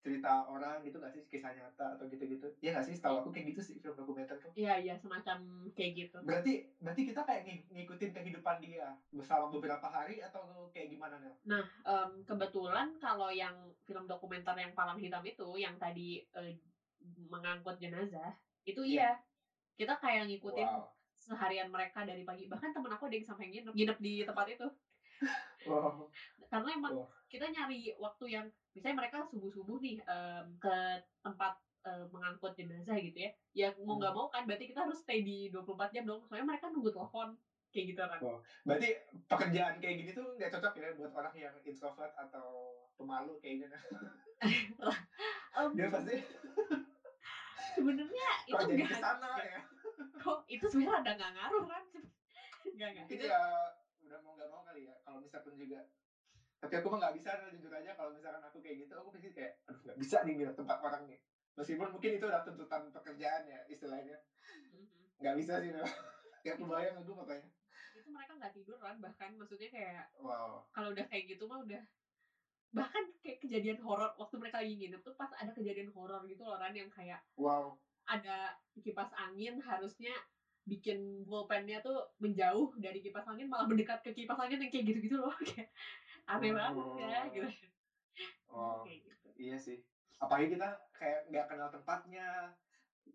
[0.03, 2.47] cerita orang gitu gak sih kisah nyata atau gitu-gitu?
[2.63, 2.95] Iya gak sih?
[2.97, 4.53] Setahu aku kayak gitu sih film dokumenter tuh.
[4.57, 5.37] Iya iya, semacam
[5.75, 6.17] kayak gitu.
[6.27, 6.51] Berarti
[6.83, 8.91] berarti kita kayak ngi ngikutin kehidupan dia
[9.23, 11.39] selama beberapa hari atau kayak gimana, Nel?
[11.47, 16.51] Nah, mmm, kebetulan kalau yang film dokumenter yang Palang Hitam itu, yang tadi, eee,
[17.31, 18.35] mengangkut jenazah,
[18.67, 18.99] itu Iya.
[18.99, 19.15] iya.
[19.79, 20.89] Kita kayak ngikutin Wow.
[21.19, 24.67] seharian mereka dari pagi bahkan temen aku ada yang sampai nginep nginep di tempat itu.
[25.65, 26.09] Wow.
[26.49, 27.05] Karena emang Wah.
[27.29, 30.75] kita nyari waktu yang misalnya mereka subuh-subuh nih, mmm, ke
[31.21, 31.53] tempat,
[31.85, 34.17] eee, mengangkut jenazah gitu ya, ya mau nggak Mmm.
[34.17, 37.37] mau kan berarti kita harus stay di 24 jam dong, soalnya mereka nunggu telepon,
[37.69, 38.21] kayak gitu, Ran.
[38.21, 38.35] Oh,
[38.67, 38.87] berarti
[39.29, 42.47] pekerjaan kayak gini tuh nggak cocok ya buat orang yang introvert atau
[42.97, 43.81] pemalu kayaknya, Nel?
[45.77, 46.13] Dia pasti
[47.77, 49.59] sebenarnya itu enggak ya?
[50.19, 52.07] kok itu sebenarnya rada nggak ngaruh, sebe
[52.75, 53.39] enggak enggak, itu ya
[54.03, 55.83] udah mau nggak mau kali ya, kalau misalkan juga
[56.59, 59.31] tapi aku mah nggak bisa, Nel, jujur aja kalau misalkan aku kayak gitu, aku pasti
[59.31, 61.19] kayak, "Aduh nggak bisa nih nginep tempat orang nih."
[61.55, 64.15] Meskipun mungkin itu udah tuntutan pekerjaan ya istilahnya.
[64.43, 65.03] Mhm mhm.
[65.23, 65.69] Nggak bisa sih.
[65.71, 65.83] Nggak
[66.55, 67.47] Itu kebayang aku pokoknya.
[67.99, 70.63] itu mereka nggak tidur, Ran, bahkan maksudnya kayak Wow.
[70.71, 71.81] kalau udah kayak gitu mah udah
[72.69, 76.55] bahkan kayak kejadian horor waktu mereka lagi nginep tuh pas ada kejadian horor gitu loh,
[76.59, 77.75] Ran, yang kayak Wow.
[78.07, 80.13] ada kipas angin harusnya
[80.69, 85.17] bikin pulpennya tuh menjauh dari kipas angin, malah mendekat ke kipas angin yang kayak gitu-gitu
[85.17, 85.65] loh, kayak
[86.29, 87.47] aneh banget ya, gitu.
[87.47, 87.53] Oh.
[88.19, 89.27] Iya, Oh, kayak gitu.
[89.39, 89.77] iya sih.
[90.19, 92.51] Apalagi kita kayak nggak kenal tempatnya,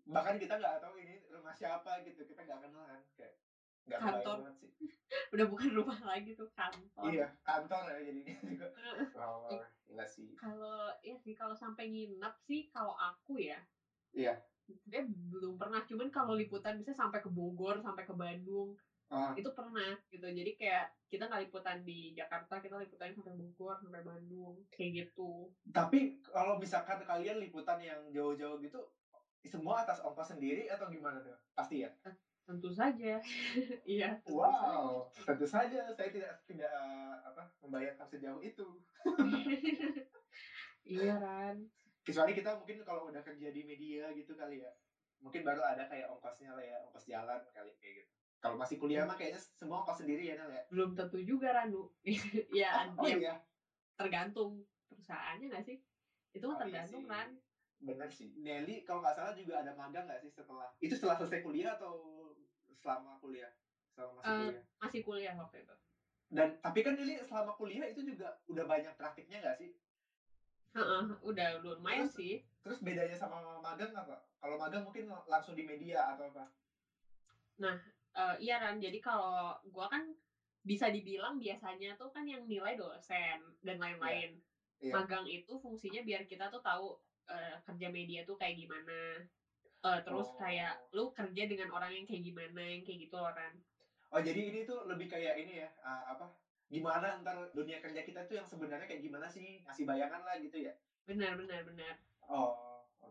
[0.09, 3.33] bahkan kita nggak tahu ini rumah siapa gitu, kita nggak kenal kan, kayak
[3.85, 4.69] nggak kebayang Kantor, banget sih.
[5.35, 7.05] udah bukan rumah lagi tuh, kantor.
[7.13, 8.67] Iya, kantor ya jadinya juga.
[9.13, 10.25] Wow gila sih.
[10.33, 13.61] kalau iya sih, kalau sampai nginep sih kalau aku ya,
[14.15, 14.33] Iya.
[14.65, 18.73] sebenarnya belum pernah, cuman kalau liputan misalnya sampai ke Bogor, sampai ke Bandung,
[19.11, 19.39] Ah.
[19.39, 20.25] itu pernah gitu.
[20.31, 25.51] Jadi kayak kita nggak liputan di Jakarta, kita liputannya sampai Bogor, sampai Bandung, kayak gitu.
[25.73, 28.85] Tapi kalau misalkan kalian liputan yang jauh-jauh gitu,
[29.45, 31.37] semua atas ongkos sendiri atau gimana, Nel?
[31.57, 31.89] Pasti ya?
[32.03, 32.13] Ten
[32.47, 33.11] tentu saja.
[33.91, 38.81] Iya, tentu saja, Wow, kayak tentu saja saya tidak tidak, eee, apa, membayangkan sejauh itu.
[40.85, 41.69] Iya, Ran.
[42.05, 44.69] Kecuali kita mungkin kalau udah kerja di media gitu kali ya,
[45.23, 48.14] mungkin baru ada kayak ongkosnya lah ya, ongkos jalan kali kayak gitu.
[48.43, 50.63] Kalau masih kuliah mah kayaknya semua ongkos sendiri ya, Nel, ya?
[50.71, 51.89] belum tentu juga, Ranu.
[52.59, 53.33] Ya Oh ad oh ya iya?
[53.99, 55.77] tergantung perusahaannya nggak sih?
[56.35, 57.29] Itu mah Oh iya tergantung, sih, Ran.
[57.87, 58.29] bener sih.
[58.45, 61.93] Nelly kalau nggak salah juga ada magang nggak sih setelah itu setelah selesai kuliah atau
[62.81, 63.51] selama kuliah?
[63.95, 64.63] Selama masih Eee, kuliah?
[64.81, 65.75] masih kuliah waktu itu.
[66.35, 69.69] Dan tapi kan Nelly selama kuliah itu juga udah banyak praktiknya nggak sih?
[70.75, 72.31] Heeh, udah lumayan Terus sih.
[72.65, 74.15] terus bedanya sama magang apa?
[74.41, 76.49] Kalau magang mungkin langsung di media atau apa?
[78.15, 79.99] Eee, iya, Ran, jadi kalau gua kan
[80.63, 84.39] bisa dibilang biasanya tuh kan yang nilai dosen dan Iya, lain-lain.
[84.81, 84.95] iya.
[84.95, 86.85] Magang itu fungsinya biar kita tuh tahu,
[87.31, 89.19] eee, kerja media tuh kayak gimana,
[89.85, 90.95] eee, terus kayak Oh.
[90.95, 93.59] lu kerja dengan orang yang kayak gimana, yang kayak gitu loh, Ran.
[94.13, 96.25] Oh jadi ini tuh lebih kayak ini ya, eee, apa,
[96.69, 100.57] gimana entar dunia kerja kita tuh yang sebenarnya kayak gimana sih, ngasih bayangan lah gitu
[100.61, 100.75] ya?
[101.07, 101.95] Bener bener bener.
[102.23, 102.64] Oh,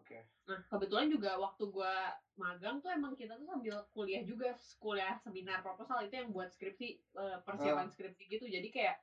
[0.04, 0.24] oke.
[0.44, 5.64] Nah, kebetulan juga waktu gua magang tuh emang kita tuh sambil kuliah juga, kuliah seminar
[5.64, 7.88] proposal itu yang buat skripsi, eee, persiapan Heeh.
[7.88, 8.44] skripsi gitu.
[8.50, 8.94] Jadi kayak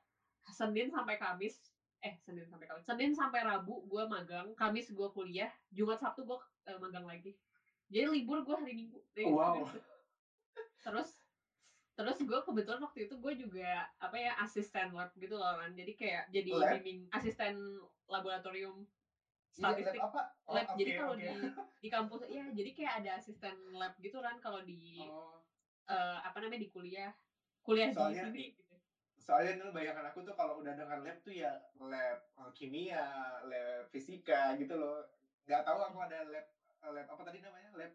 [0.54, 1.70] Senin sampai Kamis
[2.02, 6.38] eh, Senin sampai Kamis, Senin sampai Rabu gua magang, Kamis gua kuliah, Jumat, Sabtu gua,
[6.66, 7.34] eee, magang lagi.
[7.90, 9.80] Jadi libur gua hari Minggu, deh udah Wow.
[10.82, 11.08] Terus
[11.98, 15.72] terus gua kebetulan waktu itu gua juga, apa ya, asisten lab gitu loh, Ran.
[15.76, 16.78] Jadi kayak jadi lab?
[16.78, 17.54] bimbing asisten
[18.08, 18.86] laboratorium
[19.60, 20.18] Iya, lab statistik apa?
[20.48, 20.66] Oh, lab.
[20.72, 21.26] Jadi oke kalau oke.
[21.26, 25.42] di di kampus iya, jadi kayak ada asisten lab gitu, Ran, kalau di, Oh,
[25.90, 27.10] eee, apa namanya, di kuliah
[27.66, 28.74] kuliah di soalnya sini gitu.
[29.20, 33.04] soalnya Nil bayangan aku tuh kalau udah dengar lab tuh ya lab, eee, kimia,
[33.50, 35.04] lab fisika gitu loh.
[35.46, 36.44] Nggak tahu aku ada lab
[36.94, 37.92] lab apa tadi namanya, lab,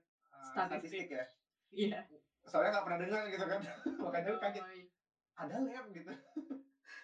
[0.50, 1.24] Statistik, statistik ya?
[1.72, 2.04] iya.
[2.48, 3.60] Soalnya nggak pernah dengar gitu kan,
[4.04, 4.86] makanya kaget, Oh, iya.
[5.42, 6.12] "Ada lab?" gitu.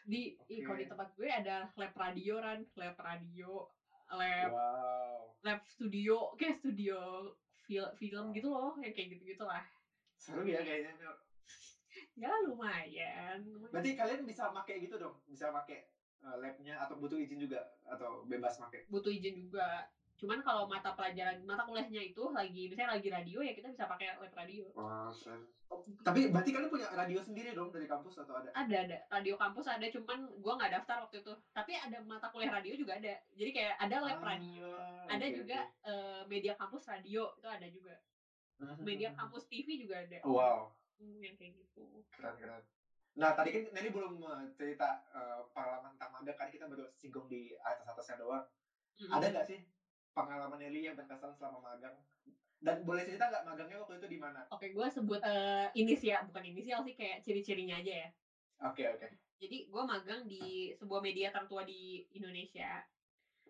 [0.04, 3.64] Di ih, kalau di tempat gue ada lab radio, Ran, lab radio,
[4.16, 4.84] lab Wow
[5.44, 7.28] lab studio, kayak studio
[7.68, 8.36] fil film wow.
[8.36, 9.64] gitu loh, yang kayak gitu-gitulah.
[10.16, 10.96] Seru ya kayaknya.
[12.16, 13.70] Ya lumayan lumayan.
[13.70, 15.14] Berarti kalian bisa make gitu dong?
[15.28, 15.92] Bisa make,
[16.24, 17.60] eee, lab-nya atau butuh izin juga?
[17.86, 18.88] Atau bebas make?
[18.88, 19.84] Butuh izin juga.
[20.24, 24.16] Cuman kalau mata pelajaran mata kuliahnya itu lagi misalnya lagi radio, ya kita bisa pakai
[24.16, 24.72] lab radio.
[24.78, 25.42] Wah, keren.
[25.70, 28.54] Oh, tapi berarti kalian punya radio sendiri dong dari kampus atau ada?
[28.54, 31.34] Ada ada, radio kampus ada, cuman gua nggak daftar waktu itu.
[31.58, 33.18] Tapi ada mata kuliah radio juga ada.
[33.34, 35.64] Jadi kayak ada lab radio, Ah, ada oke juga, oke.
[35.82, 37.98] eee, media kampus radio, itu ada juga.
[38.60, 40.74] Mhm Media kampus TV juga ada, Wow.
[41.02, 42.06] mhm, yang kayak gitu.
[42.14, 42.62] Keren keren.
[43.22, 44.14] Nah, tadi kan Nelly belum,
[44.58, 48.46] cerita, eee, pengalaman magang kan kita baru singgung di atas-atasnya doang.
[49.00, 49.60] Mhm Ada nggak sih
[50.18, 51.96] pengalaman Nelly yang berkesan selama magang?
[52.62, 54.42] Dan boleh cerita nggak magangnya waktu itu di mana?
[54.52, 58.08] Oke, gua sebut, eee, inisia bukan inisial sih, kayak ciri-cirinya aja ya.
[58.60, 59.08] Oke oke.
[59.42, 62.80] Jadi gua magang di sebuah media tertua di Indonesia,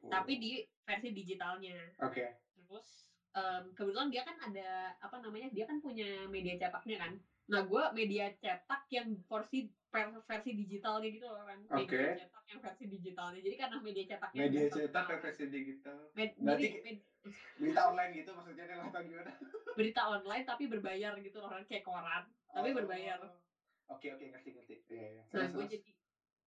[0.10, 1.90] tapi di versi digitalnya.
[2.02, 2.36] Oke.
[2.56, 7.12] Terus, mmm, kebetulan dia kan ada, apa namanya, dia kan punya media cetaknya kan.
[7.52, 11.62] Nah, gua media cetak yang porsi per versi digitalnya gitu loh, Ran.
[11.70, 12.04] Media Oke.
[12.18, 13.40] cetak yang versi digitalnya.
[13.46, 15.18] Jadi karena media cetaknya udah Media cetak ke terkenal kan.
[15.22, 15.98] versi digital.
[16.18, 16.98] Med Berarti jadi med
[17.62, 19.32] berita online gitu maksudnya Nel atau gimana?
[19.78, 23.18] Berita online tapi berbayar gitu loh, Ran, kayak koran, tapi berbayar.
[23.22, 23.38] Oh.
[23.94, 24.76] Oke oke, ngerti ngerti.
[24.90, 25.22] Iya iya.
[25.30, 25.74] Nah, Terus gue terus?
[25.78, 25.90] jadi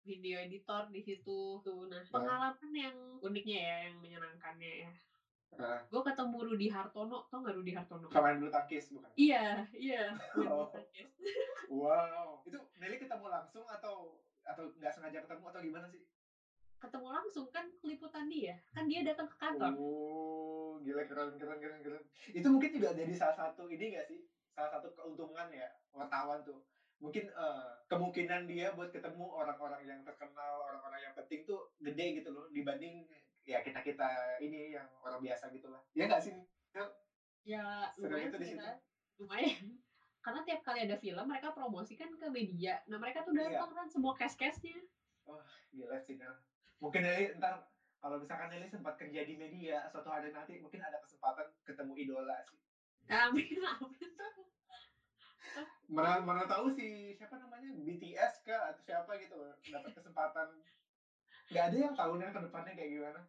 [0.06, 1.82] video editor di situ, tuh.
[1.86, 2.10] Nah, Heeh.
[2.10, 4.90] pengalaman yang uniknya ya, yang menyenangkannya ya,
[5.54, 5.78] Heeh.
[5.88, 8.08] gue ketemu Rudy Hartono, tau nggak Rudy Hartono?
[8.10, 9.08] Pemain bulu tangkis bukan?
[9.16, 10.72] Iya iya, pemain bulu Oh.
[10.74, 11.10] tangkis.
[11.70, 16.02] Wow, itu Nelly ketemu langsung atau atau nggak sengaja ketemu atau gimana sih?
[16.76, 19.72] Ketemu langsung, kan liputan dia, kan dia datang ke kantor.
[19.74, 22.04] Oh, gila keren keren keren keren.
[22.36, 24.20] Itu mungkin juga jadi salah satu ini nggak sih,
[24.52, 26.60] salah satu keuntungan ya wartawan tuh.
[27.00, 32.32] Mungkin, eee, kemungkinan dia buat ketemu orang-orang yang terkenal, orang-orang yang penting tuh gede gitu
[32.32, 33.04] loh, dibanding
[33.46, 34.10] ya kita-kita
[34.42, 35.80] ini yang orang biasa gitulah.
[35.94, 36.34] Ya nggak sih,
[36.74, 36.88] Nel?
[37.46, 38.70] Ya, Seru lumayan itu sih, di situ?
[39.22, 39.66] Lumayan.
[40.26, 42.82] Karena tiap kali ada film mereka promosikan ke media.
[42.90, 43.62] Nah, mereka tuh Iya.
[43.62, 44.82] datang, Ran, semua cast-cast-nya.
[45.30, 46.34] Wah, gila sih, Nel.
[46.82, 47.62] Mungkin Nelly entar
[48.02, 52.38] kalau misalkan Nelly sempat kerja di media, suatu hari nanti mungkin ada kesempatan ketemu idola
[52.50, 52.58] sih.
[53.06, 53.46] Amin
[53.78, 54.10] amin.
[55.56, 59.38] Oh, Mana mana tahu si siapa namanya, BTS kah atau siapa gitu
[59.70, 60.50] dapat kesempatan.
[61.50, 63.20] Nggak ada yang tahu Nel ke depannya kayak gimana.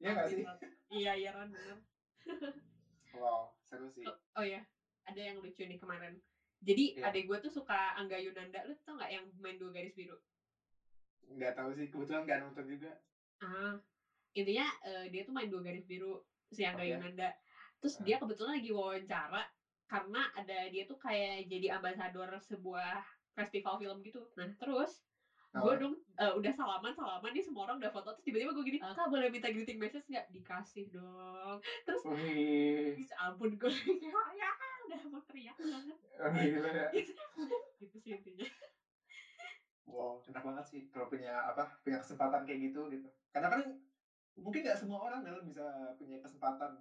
[0.00, 0.44] Iya nggak Amin, sih?
[0.44, 0.58] Ran.
[0.92, 1.76] Iya iya, Ran, bener.
[3.12, 4.08] Wow, seru sih.
[4.36, 4.60] oh ya,
[5.08, 6.16] ada yang lucu nih kemarin.
[6.62, 7.02] Jadi Iya.
[7.02, 10.14] adek gue tuh suka Angga Yunanda, lu tau nggak yang main Dua Garis Biru?
[11.34, 12.90] Nggak tahu sih, kebetulan nggak nonton juga.
[13.42, 13.74] Ah,
[14.36, 16.18] intinya, eee, dia tuh main Dua Garis Biru,
[16.52, 16.88] si Angga Oke.
[16.88, 17.28] Yunanda.
[17.82, 18.04] Terus Heeh.
[18.06, 19.42] dia kebetulan lagi wawancara,
[19.90, 23.02] karena ada dia tuh kayak jadi ambasador sebuah
[23.36, 24.24] festival film gitu.
[24.38, 25.02] Nah, terus
[25.52, 29.06] gue dong, eee, udah salaman-salaman nih semua orang udah foto, terus tiba-tiba gue gini, "Kak,
[29.12, 31.60] boleh minta greeting message nggak?" Dikasih dong.
[31.84, 32.96] Terus, Wih.
[33.04, 34.00] ya ampun gue kayak
[34.40, 34.50] ya
[34.88, 35.96] udah mau teriak banget.
[36.20, 36.86] Oh, gila ya.
[36.92, 37.12] Gitu
[37.82, 38.46] gitu sih intinya.
[39.82, 43.06] Wow, enak banget sih kalau punya apa, punya kesempatan kayak gitu, gitu.
[43.34, 43.60] Karena kan
[44.38, 46.78] mungkin nggak semua orang Nel bisa punya kesempatan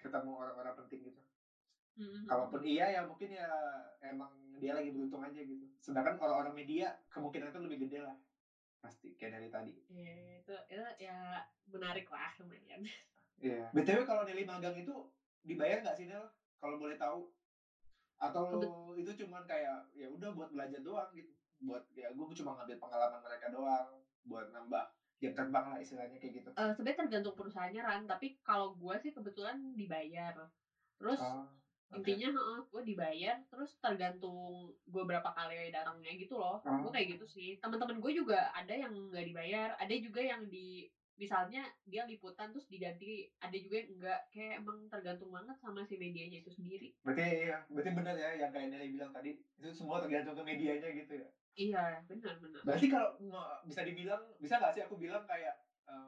[0.00, 1.20] ketemu orang-orang penting gitu.
[1.98, 2.28] Mhm mhm.
[2.30, 3.48] Kalaupun iya ya mungkin ya
[4.06, 4.30] emang
[4.62, 5.64] dia lagi beruntung aja gitu.
[5.82, 8.14] Sedangkan orang-orang media kemungkinan itu lebih gede lah,
[8.82, 9.72] pasti kayak dari tadi.
[9.88, 11.40] Iya, itu itu ya
[11.72, 12.80] menarik lah lumayan.
[13.38, 13.70] Iya.
[13.74, 14.94] BTW kalau Nelly magang itu
[15.46, 16.26] dibayar nggak sih, Nel?
[16.58, 17.26] Kalau boleh tahu?
[18.18, 21.30] Atau Kebet itu cuman kayak ya udah buat belajar doang gitu?
[21.62, 23.86] Buat ya gue cuma ngambil pengalaman mereka doang,
[24.26, 24.82] buat nambah
[25.18, 26.48] jam terbang lah istilahnya kayak gitu.
[26.54, 30.34] Eee, sebenarnya tergantung perusahaannya, Ran, tapi kalau gue sih kebetulan dibayar.
[30.98, 31.46] Terus Oh,
[31.90, 32.18] oke.
[32.18, 36.60] intinya heeh, gue dibayar, terus tergantung gue berapa kali datangnya gitu loh.
[36.80, 37.48] Gue kayak gitu sih.
[37.62, 40.84] Temen-temen gue juga ada yang nggak dibayar, ada juga yang di
[41.18, 44.18] misalnya dia liputan terus diganti, ada juga yang enggak.
[44.30, 46.92] Kayak emang tergantung banget sama si medianya itu sendiri.
[47.04, 50.88] Berarti iya, berarti bener ya yang kayak Nelly bilang tadi, itu semua tergantung ke medianya
[50.98, 51.28] gitu ya?
[51.60, 52.64] Iya, bener bener.
[52.66, 53.10] Berarti kalau
[53.62, 55.54] bisa dibilang bisa nggak sih aku bilang kayak,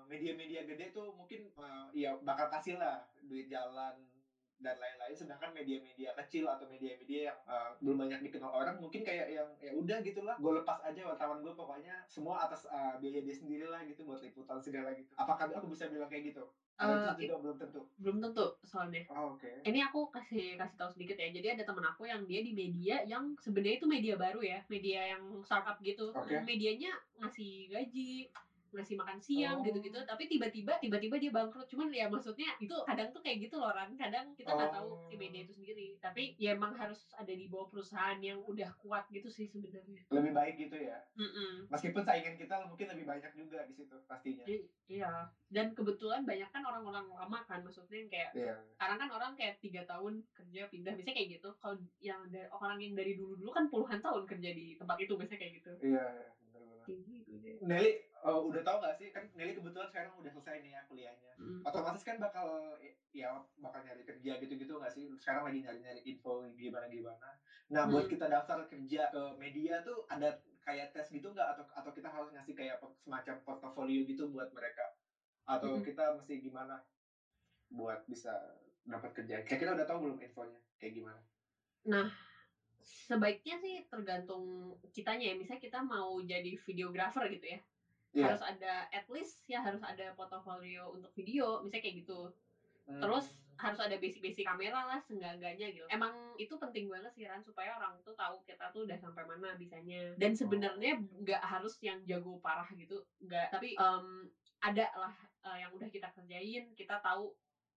[0.05, 3.97] media-media gede tuh mungkin, eee, ya bakal kasih lah duit jalan
[4.61, 9.27] dan lain-lain, sedangkan media-media kecil atau media-media yang, eee, belum banyak dikenal orang mungkin kayak
[9.33, 13.35] yang, ya udah gitulah, gue lepas aja wartawan gue pokoknya semua atas, eee, biaya dia
[13.37, 15.11] sendirilah gitu buat liputan segala gitu.
[15.18, 16.44] Apakah aku bisa bilang kayak gitu?
[16.81, 17.85] Itu it juga belum tentu?
[18.01, 19.05] belum tentu soalnya.
[19.09, 19.53] Oh, oke.
[19.66, 21.29] Ini aku kasih kasih tahu sedikit ya.
[21.29, 25.05] Jadi ada temen aku yang dia di media yang sebenarnya itu media baru ya, media
[25.16, 26.12] yang startup gitu.
[26.12, 26.44] Oke.
[26.44, 28.25] medianya ngasih gaji,
[28.71, 30.07] ngasih makan siang gitu-gitu, Oh.
[30.07, 31.67] tapi tiba-tiba tiba-tiba dia bangkrut.
[31.67, 35.15] Cuman ya maksudnya itu kadang tuh kayak gitu loh, Ran, kadang kita nggak tahu si
[35.19, 35.45] media Oh.
[35.47, 35.89] itu sendiri.
[35.99, 40.07] Tapi ya emang harus ada di bawah perusahaan yang udah kuat gitu sih sebenarnya.
[40.11, 40.99] Lebih baik gitu ya?
[41.15, 41.67] Mhm.
[41.69, 44.45] Meskipun saingan kita mungkin lebih banyak juga di situ pastinya.
[44.47, 48.55] I iya, dan kebetulan banyakan orang-orang lama kan, maksudnya yang kayak iya.
[48.75, 51.49] sekarang kan orang kayak 3 tahun kerja pindah, biasanya kayak gitu.
[51.59, 55.39] Kalau yang da orang yang dari dulu-dulu kan puluhan tahun kerja di tempat itu, biasanya
[55.39, 55.73] kayak gitu.
[55.81, 56.83] Iya iya, bener bener.
[56.83, 57.55] kayak gitu deh.
[57.63, 57.93] Nelly,
[58.25, 61.33] eee, udah tahu nggak sih, kan Nelly kebetulan sekarang udah selesai nih ya kuliahnya.
[61.39, 61.65] Mhm.
[61.67, 62.77] Otomatis kan bakal
[63.13, 65.05] ya bakal nyari kerja gitu-gitu nggak sih?
[65.21, 67.37] Sekarang lagi nyari-nyari info gimana-gimana.
[67.73, 68.11] Nah, buat Mhm.
[68.11, 71.49] kita daftar kerja ke media tuh ada kayak tes gitu nggak?
[71.57, 74.89] Atau atau kita harus ngasih kayak semacam portofolio gitu buat mereka?
[75.49, 75.85] Atau Mhm.
[75.85, 76.81] kita mesti gimana
[77.71, 78.57] buat bisa
[78.87, 79.43] dapat kerjaan?
[79.47, 81.21] Kira-kira udah tahu belum infonya kayak gimana?
[81.89, 82.09] Nah,
[82.81, 87.61] sebaiknya sih tergantung kitanya ya, misalnya kita mau jadi videographer gitu ya,
[88.18, 88.42] harus Iya.
[88.42, 92.20] ada at least ya harus ada portofolio untuk video, misalnya kayak gitu.
[93.03, 93.40] Terus Mmm.
[93.61, 95.87] harus ada basic-basic kamera lah seenggak-enggaknya gitu.
[95.90, 99.53] Emang itu penting banget sih Ran, supaya orang tuh tahu kita tuh udah sampai mana
[99.57, 100.14] bisanya.
[100.18, 100.70] Dan Oh.
[100.73, 103.49] sebenarnya nggak harus yang jago parah gitu, nggak.
[103.53, 104.27] Tapi, mmm,
[104.64, 105.14] ada lah,
[105.49, 107.31] eee, yang udah kita kerjain, kita tahu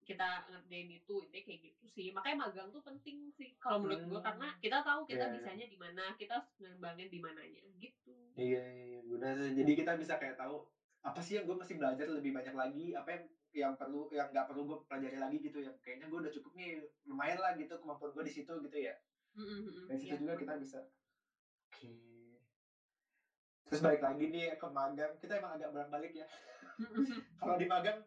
[0.10, 2.08] kita ngerjain itu, intinya kayak gitu sih.
[2.16, 4.62] Makanya magang tuh penting sih kalau menurut gue, karena Mmm.
[4.64, 5.34] kita tahu kita iya.
[5.34, 8.16] bisanya di mana, kita harus ngembangin di mananya, gitu.
[8.34, 9.54] Iya iya iya, benar sih.
[9.60, 10.56] Jadi kita bisa kayak tahu,
[11.06, 14.46] apa sih yang gue mesti belajar lebih banyak lagi, apa yang yang perlu yang nggak
[14.50, 16.70] perlu gue pelajari lagi gitu, yang kayaknya gue udah cukup nih,
[17.10, 18.94] lumayan lah gitu kemampuan gue di situ gitu ya.
[19.36, 20.80] Mhm mhm, Dari situ iya juga kita bisa
[21.70, 21.94] oke.
[23.68, 26.26] Terus balik lagi nih ya ke magang, kita emang agak bolak-balik ya.
[27.40, 27.98] Kalau di magang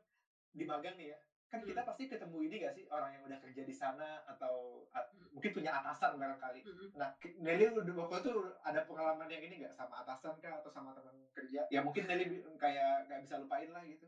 [0.52, 1.88] di magang nih ya, kan kita Mhm.
[1.88, 5.26] pasti ketemu ini nggak sih, orang yang udah kerja di sana atau a Mhm.
[5.34, 6.60] mungkin punya atasan barangkali.
[6.66, 6.86] Mhm.
[6.98, 8.34] Nah, ki Nelly udah waktu itu
[8.66, 12.24] ada pengalaman yang ini nggak, sama atasan kah atau sama teman kerja, yang mungkin Nelly
[12.26, 14.06] bi kayak nggak bisa lupain lah gitu?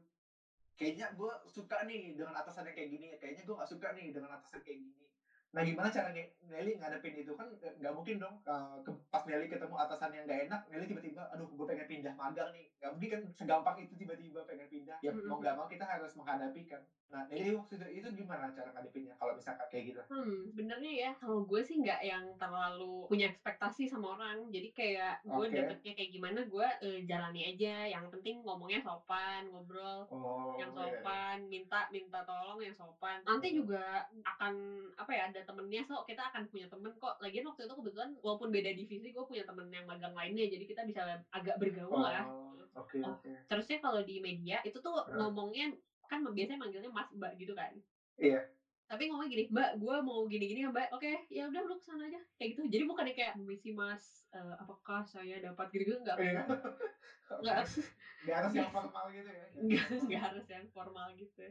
[0.79, 4.31] Kayaknya gue suka nih dengan atasan yang kayak gini, kayaknya gue nggak suka nih dengan
[4.39, 5.05] atasan kayak gini.
[5.49, 7.33] Nah, gimana cara ne Nelly ngadepin itu?
[7.33, 10.85] Kan, eee, nggak mungkin dong, eee, kem pas Nelly ketemu atasan yang nggak enak, Nelly
[10.85, 15.01] tiba-tiba, "Aduh gue pengen pindah magang nih." Nggak mungkin kan segampang itu tiba-tiba pengen pindah.
[15.01, 15.57] Ya mau nggak mhm.
[15.57, 16.81] mau kita harus menghadapi kan.
[17.09, 20.01] Nah, Nelly waktu itu itu gimana cara ngadepinnya kalau misalkan kayak gitu?
[20.09, 24.49] Hmm, sebenarnya ya, kalau gue sih nggak yang terlalu punya ekspektasi sama orang.
[24.49, 25.61] Jadi kayak gue Oke.
[25.61, 30.09] dapetnya kayak gimana, gue, eee, jalani aja, yang penting ngomongnya sopan, ngobrol
[30.57, 31.19] yang Oh, iya iya.
[31.19, 33.21] sopan, minta minta tolong yang sopan.
[33.29, 33.53] Nanti Mhm.
[33.53, 34.53] juga akan,
[34.97, 37.15] apa ya, ada temennya kok, kita akan punya temen kok.
[37.23, 40.83] Lagian waktu itu kebetulan walaupun beda divisi, gue punya temen yang magang lainnya, jadi kita
[40.87, 42.25] bisa agak bergaul lah.
[42.25, 43.49] Oh, oke Oh, oke.
[43.51, 45.71] terusnya kalau di media, itu tuh ngomongnya
[46.11, 47.73] kan biasanya manggilnya Mas, Mbak gitu kan.
[48.19, 48.49] Iya.
[48.89, 52.09] Tapi ngomongnya gini, "Mbak, gue mau gini-gini ya, Mbak." "Oke, ya udah lu ke sana
[52.09, 52.61] aja." Kayak gitu.
[52.73, 56.41] Jadi bukannya kayak, "Permisi Mas, eee, apakah saya dapat" gitu-gitu, nggak Iya.
[57.43, 57.81] nggak Oke.
[58.23, 61.43] Nggak harus yang formal gitu ya, nggak harus nggak harus yang formal gitu.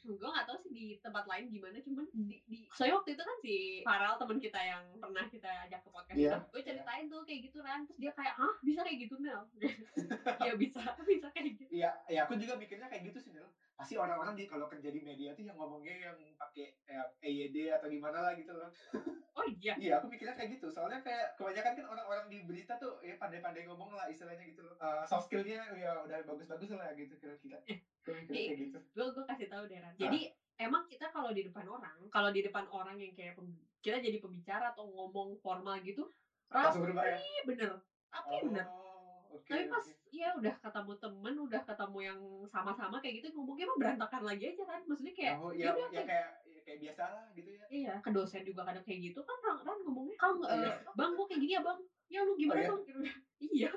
[0.00, 3.36] Gue nggak tahu sih di tempat lain gimana, cuman di di soalnya waktu itu kan
[3.44, 6.66] si Farel temen kita yang pernah kita ajak ke podcast itu, Iya gue iya.
[6.72, 9.44] ceritain tuh kayak gitu kan, terus dia kayak, "Hah, bisa kayak gitu, Nel?"
[10.40, 11.62] Iya bisa bisa kayak gitu.
[11.68, 13.48] Iya, ya aku juga mikirnya kayak gitu sih, Nel.
[13.80, 17.88] Pasti orang-orang di kalau kerja di media tuh yang ngomongnya yang pakai yang EYD atau
[17.88, 18.68] gimana lah gitu loh.
[19.36, 19.80] Oh iya?
[19.80, 20.66] Iya, aku mikirnya kayak gitu.
[20.68, 24.74] Soalnya kayak kebanyakan kan orang-orang di berita tuh ya pandai-pandai ngomong lah istilahnya gitu loh.
[24.76, 27.56] Eee, soft skill-nya ya udah bagus-bagus lah gitu kira-kira.
[28.20, 28.78] Mikirnya Nih, kayak gitu.
[28.94, 29.94] gue gue kasih tahu deh, Ran.
[30.00, 30.20] Heeh.
[30.20, 30.26] Jadi
[30.60, 33.34] emang kita kalau di depan orang, kalau di depan orang yang kayak
[33.82, 36.04] kita jadi pembicara atau ngomong formal gitu,
[36.82, 37.18] berubah rapi ya?
[37.48, 37.68] bener
[38.12, 38.66] rapi bener.
[39.34, 40.10] Oke Tapi pas oke.
[40.14, 44.62] ya udah ketemu temen, udah ketemu yang sama-sama kayak gitu, ngomongnya mah berantakan lagi aja,
[44.66, 44.82] Ran.
[44.86, 47.66] Maksudnya kayak, Oh, ya ya udah ya kayak kayak ya kayak biasalah gitu ya?
[47.70, 50.68] iya, ke dosen juga kadang kayak gitu kan Ran Ran ngomongnya, "Kang, Oh iya?
[50.68, 51.78] eee, Bang, gue kayak gini ya, Bang."
[52.10, 52.68] "Ya lu Oh gimana, iya?
[52.68, 52.98] Bang?" Gitu.
[53.40, 53.70] Iya.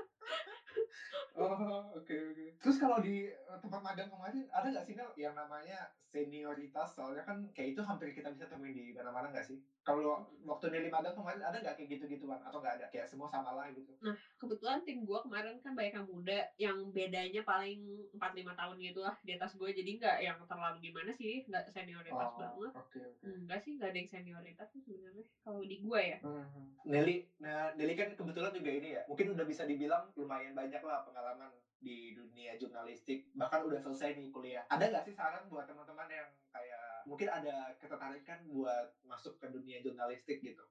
[1.33, 2.45] Oh, oke oke.
[2.61, 6.87] Terus kalau di, eee, tempat magang kemarin ada nggak sih, Nel, yang namanya senioritas?
[6.95, 9.57] Soalnya kan kayak itu hampir kita bisa temuin di mana-mana nggak sih?
[9.87, 10.11] Kalau
[10.49, 12.85] waktu Nelly magang kemarin ada nggak kayak gitu-gituan atau nggak ada?
[12.93, 13.93] Kayak semua samalah gitu?
[14.03, 18.75] Nah, kebetulan tim gue kemarin kan banyak yang muda, yang bedanya paling 4 5 tahun
[18.83, 22.71] gitulah di atas gue, jadi nggak yang terlalu gimana sih, nggak senioritas Oh, banget.
[22.73, 23.27] oke oke.
[23.27, 26.17] Enggak sih, nggak ada yang senioritas sih sebenarnya kalau di gue ya.
[26.23, 26.87] Mhm.
[26.87, 31.03] Nelly nah, Nelly kan kebetulan juga ini ya, mungkin udah bisa dibilang lumayan banyak lah
[31.03, 31.51] pengalaman
[31.83, 34.63] di dunia jurnalistik, bahkan udah selesai nih kuliah.
[34.71, 39.83] Ada nggak sih saran buat teman-teman yang kayak mungkin ada ketertarikan buat masuk ke dunia
[39.83, 40.63] jurnalistik gitu?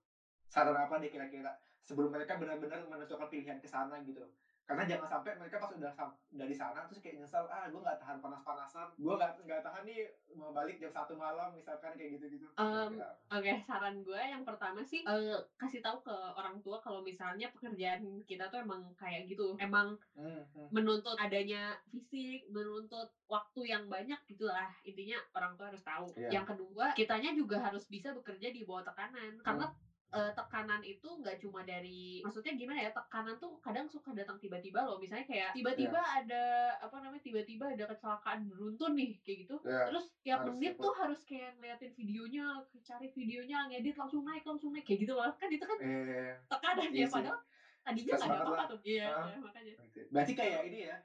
[0.49, 1.53] Saran apa deh kira-kira
[1.85, 4.25] sebelum mereka benar-benar menentukan pilihan ke sana gitu?
[4.69, 8.19] Karena jangan sampai mereka pas udah di sana terus kayak nyesel, "Ah, gue nggak tahan
[8.23, 10.01] panas-panasan, gue nggak nggak tahan nih
[10.39, 12.47] mau balik jam satu malam," misalkan kayak gitu-gitu.
[12.61, 13.23] Mmm, Kira-kira apa?
[13.33, 18.21] oke saran gue yang pertama sih, eee, kasih tahu ke orang tua kalau misalnya pekerjaan
[18.29, 20.73] kita tuh emang kayak gitu, emang Mmm, mhm.
[20.75, 26.09] menuntut adanya fisik, menuntut waktu yang banyak gitulah, intinya orang tua harus tahu.
[26.17, 26.33] Iya.
[26.33, 31.09] Yang kedua, kitanya juga harus bisa bekerja di bawah tekanan, karena, Mmm, eee, tekanan itu
[31.21, 35.51] nggak cuma dari maksudnya gimana ya, tekanan tuh kadang suka datang tiba-tiba loh, misalnya kayak
[35.57, 40.39] tiba-tiba iya ada, apa namanya, tiba-tiba ada kecelakaan beruntun nih, kayak gitu, iya, terus tiap
[40.39, 45.01] harus menit tuh harus kayak ngeliatin videonya, cari videonya, ngedit langsung naik langsung naik, kayak
[45.09, 45.29] gitu loh.
[45.41, 46.35] Kan itu kan Iya iya iya.
[46.51, 47.39] tekanan Iya ya, padahal
[47.87, 48.79] Tadinya nggak ada apa-apa tuh.
[48.87, 49.75] Iya makanya.
[49.81, 49.99] gitu.
[50.13, 50.97] Berarti kayak Kalau ini ya,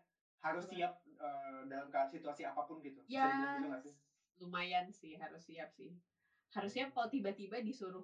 [0.45, 3.93] harus siap, eee, dalam keadaan situasi apa pun gitu, bisa dibilang Ya, gitu sih?
[4.41, 5.95] lumayan sih, harus siap sih.
[6.55, 8.03] Harus siap kalau tiba-tiba disuruh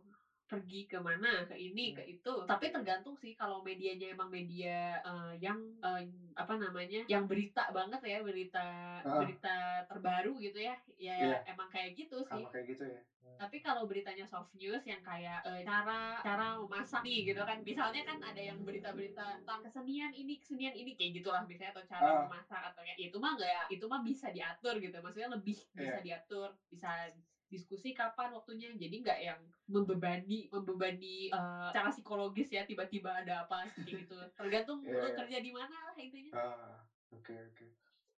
[0.50, 2.44] pergi ke mana, ke ini, mmm, ke itu.
[2.46, 7.66] Tapi iya tergantung sih kalau medianya emang media, eee, yang, eee, apa namanya, yang berita
[7.74, 8.66] banget ya, berita
[9.04, 12.50] heeh, berita terbaru gitu ya, ya iya, emang kayak gitu sama sih.
[12.52, 13.00] kayak gitu ya?
[13.24, 17.58] Mmm, Tapi kalau beritanya soft news yang kayak, eee, cara cara memasak nih gitu kan,
[17.66, 22.10] misalnya kan ada yang berita-berita tentang kesenian ini kesenian ini, kayak gitulah misalnya atau cara
[22.10, 25.78] heeh, memasak atau kayak itu mah nggak itu mah bisa diatur gitu, maksudnya lebih bisa
[25.78, 27.10] iya diatur, bisa
[27.54, 29.40] diskusi kapan waktunya, jadi nggak yang
[29.70, 35.18] membebani membebani, eee, secara psikologis ya tiba-tiba ada apa kayak gitu, tergantung iya lu iya,
[35.18, 36.34] kerja di mana lah intinya.
[36.34, 36.74] heeh,
[37.16, 37.66] oke oke.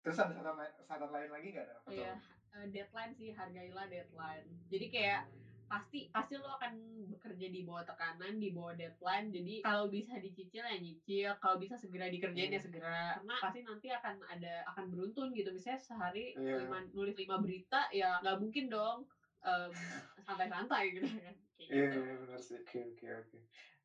[0.04, 2.16] Terus ada saran lai saran lain lagi nggak ada Iya,
[2.56, 4.48] eee, deadline sih, hargailah deadline.
[4.72, 5.22] Jadi kayak
[5.68, 6.72] pasti pasti lo akan
[7.12, 11.74] bekerja di bawah tekanan, di bawah deadline, jadi kalau bisa dicicil ya nyicil, kalau bisa
[11.80, 15.50] segera dikerjain ya mmm, segera, karena pasti nanti akan ada akan beruntun gitu.
[15.56, 16.60] Misalnya sehari iya.
[16.60, 18.98] 5 nulis 5 berita, ya nggak mungkin dong,
[19.46, 21.98] mmm, santai-santai gitu kan, kayak iya gitu.
[22.04, 23.38] iya, bener sih, oke oke oke.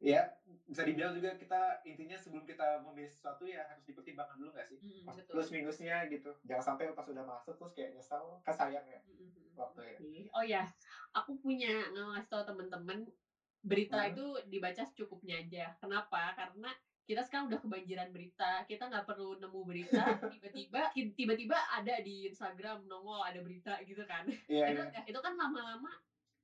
[0.09, 0.18] Ya,
[0.70, 1.54] bisa dibilang juga kita
[1.90, 4.78] intinya sebelum kita memilih sesuatu ya harus dipertimbangkan dulu nggak sih?
[4.80, 5.54] Mhm, Pos plus betul.
[5.54, 9.46] minusnya gitu, jangan sampai pas udah masuk terus kayak nyesel, kan sayang ya Mhm mhm,
[9.59, 10.00] waktu ya.
[10.36, 10.62] Oh ya,
[11.16, 12.98] aku punya ngasih tahu temen-temen
[13.61, 15.76] Berita Mhm, itu dibaca secukupnya aja.
[15.78, 16.32] Kenapa?
[16.32, 16.72] Karena
[17.09, 22.84] kita sekarang udah kebanjiran berita, kita nggak perlu nemu berita, tiba-tiba tiba-tiba ada di Instagram
[22.84, 24.28] nongol ada berita gitu kan.
[24.48, 25.88] iya Itu iya, udah itu kan lama-lama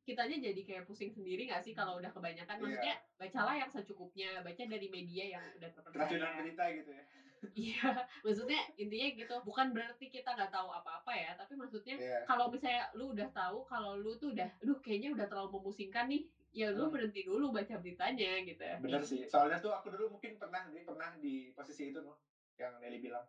[0.04, 2.56] kitanya jadi kayak pusing sendiri nggak sih kalau udah kebanyakan?
[2.60, 6.30] Maksudnya iya, bacalah yang secukupnya, baca dari media yang udah terpercaya.
[6.36, 7.04] berita gitu ya.
[7.54, 12.50] Iya, maksudnya intinya gitu, bukan berarti kita nggak tahu apa-apa ya, tapi maksudnya Iya, kalau
[12.50, 16.26] misalnya lu udah tahu kalau lu tuh udah, "Aduh kayaknya udah terlalu memusingkan nih,"
[16.58, 19.22] ya lu mhm, berhenti dulu baca beritanya gitu, kayak bener sih.
[19.30, 22.16] Soalnya tuh aku dulu mungkin pernah di pernah di posisi itu Noh,
[22.58, 23.24] yang Nelly bilang.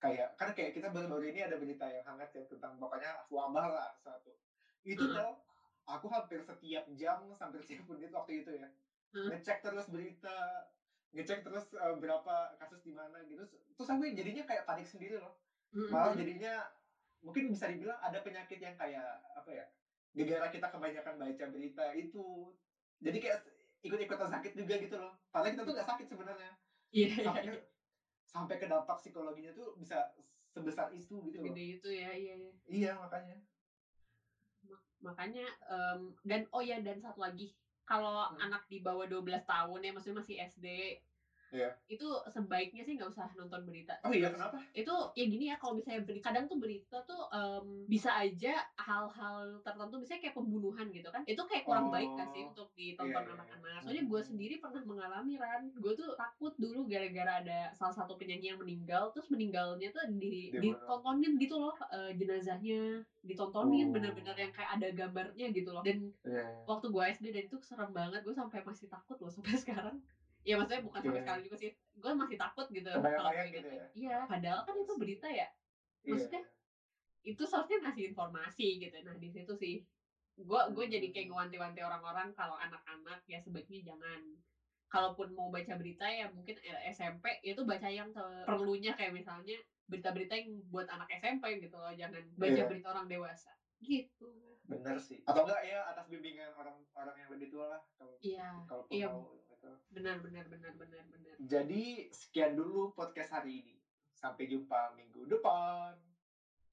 [0.00, 3.88] Kayak kan kayak kita baru-baru ini ada berita yang hangat kan tentang pokoknya wabah lah
[4.00, 4.32] satu.
[4.86, 5.30] Itu Heeh tuh
[5.88, 8.68] aku hampir setiap jam, hampir setiap menit waktu itu ya,
[9.12, 10.66] heeh, ngecek terus berita,
[11.16, 13.44] ngecek terus, eee, berapa kasus di mana gitu,
[13.76, 15.32] terus aku jadinya kayak panik sendiri loh.
[15.72, 16.66] mhm Malah jadinya
[17.24, 19.64] mungkin bisa dibilang ada penyakit yang kayak, apa ya,
[20.16, 22.52] gara-gara kita kebanyakan baca berita itu,
[23.00, 23.38] jadi kayak
[23.84, 25.12] ikut-ikutan sakit juga gitu loh.
[25.30, 26.50] Padahal kita tuh nggak sakit sebenarnya.
[26.92, 27.60] Iya iya Sampai ke iya,
[28.24, 30.08] sampai ke dampak psikologinya tuh bisa
[30.52, 31.56] sebesar itu gitu loh.
[31.56, 32.52] segede itu ya, iya iya.
[32.68, 33.34] Iya makanya.
[34.66, 37.54] Mak makanya, mmm, dan oh ya dan satu lagi,
[37.86, 38.38] kalau Mhm.
[38.42, 40.66] anak di bawah 12 tahun ya, maksudnya masih SD
[41.52, 41.78] Iya.
[41.88, 44.68] Itu sebaiknya sih nggak usah nonton berita, Oh iya kenapa?
[44.76, 49.58] Itu ya gini ya, kalau misalnya beri kadang tuh berita tuh, mmm, bisa aja hal-hal
[49.64, 52.48] tertentu misalnya kayak pembunuhan gitu kan, itu kayak kurang baik nggak sih Oh.
[52.48, 52.68] untuk
[53.00, 53.58] Iya ditonton iya iya.
[53.64, 53.80] anak-anak.
[53.82, 58.52] Soalnya gue sendiri pernah mengalami Ran, gue tuh takut dulu gara-gara ada salah satu penyanyi
[58.52, 60.58] yang meninggal, terus meninggalnya tuh di Dibunuh.
[60.60, 64.38] ditontonin gitu loh, eee, jenazahnya, ditontonin bener-bener Oh.
[64.38, 65.80] yang kayak ada gambarnya gitu loh.
[65.84, 66.68] Dan iya.
[66.68, 69.96] Waktu gue SD dan itu serem banget, gue sampai masih takut loh sampai sekarang.
[70.46, 71.22] Ya maksudnya bukan sampai Oke.
[71.22, 73.78] sekarang juga sih, gue masih takut gitu kalau Kebayang-bayang gitu keingetan.
[73.78, 73.86] ya?
[73.96, 75.46] Iya, padahal kan itu berita ya,
[76.04, 76.48] Iya maksudnya iya.
[77.26, 78.96] itu seharusnya ngasih informasi gitu.
[79.04, 79.74] Nah di situ sih,
[80.38, 81.32] gue gue jadi kayak Mmm.
[81.32, 84.20] ngewanti-wanti orang-orang kalau anak-anak ya sebaiknya jangan.
[84.92, 89.58] Kalaupun mau baca berita ya mungkin, eee, SMP itu baca yang seperlunya kayak misalnya
[89.90, 93.52] berita-berita yang buat anak SMP gitu loh, jangan baca Iya, berita orang dewasa,
[93.84, 94.58] gitu.
[94.70, 95.18] bener sih.
[95.28, 99.04] Atau enggak ya atas bimbingan orang orang yang lebih tua lah kalau Iya kalaupun iya,
[99.04, 99.16] mau
[99.68, 99.92] itu.
[99.92, 101.34] benar benar benar benar benar.
[101.38, 103.76] Jadi sekian dulu podcast hari ini.
[104.18, 105.94] Sampai jumpa minggu depan.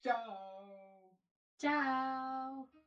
[0.02, 1.14] Ciao.
[1.60, 2.85] Ciao.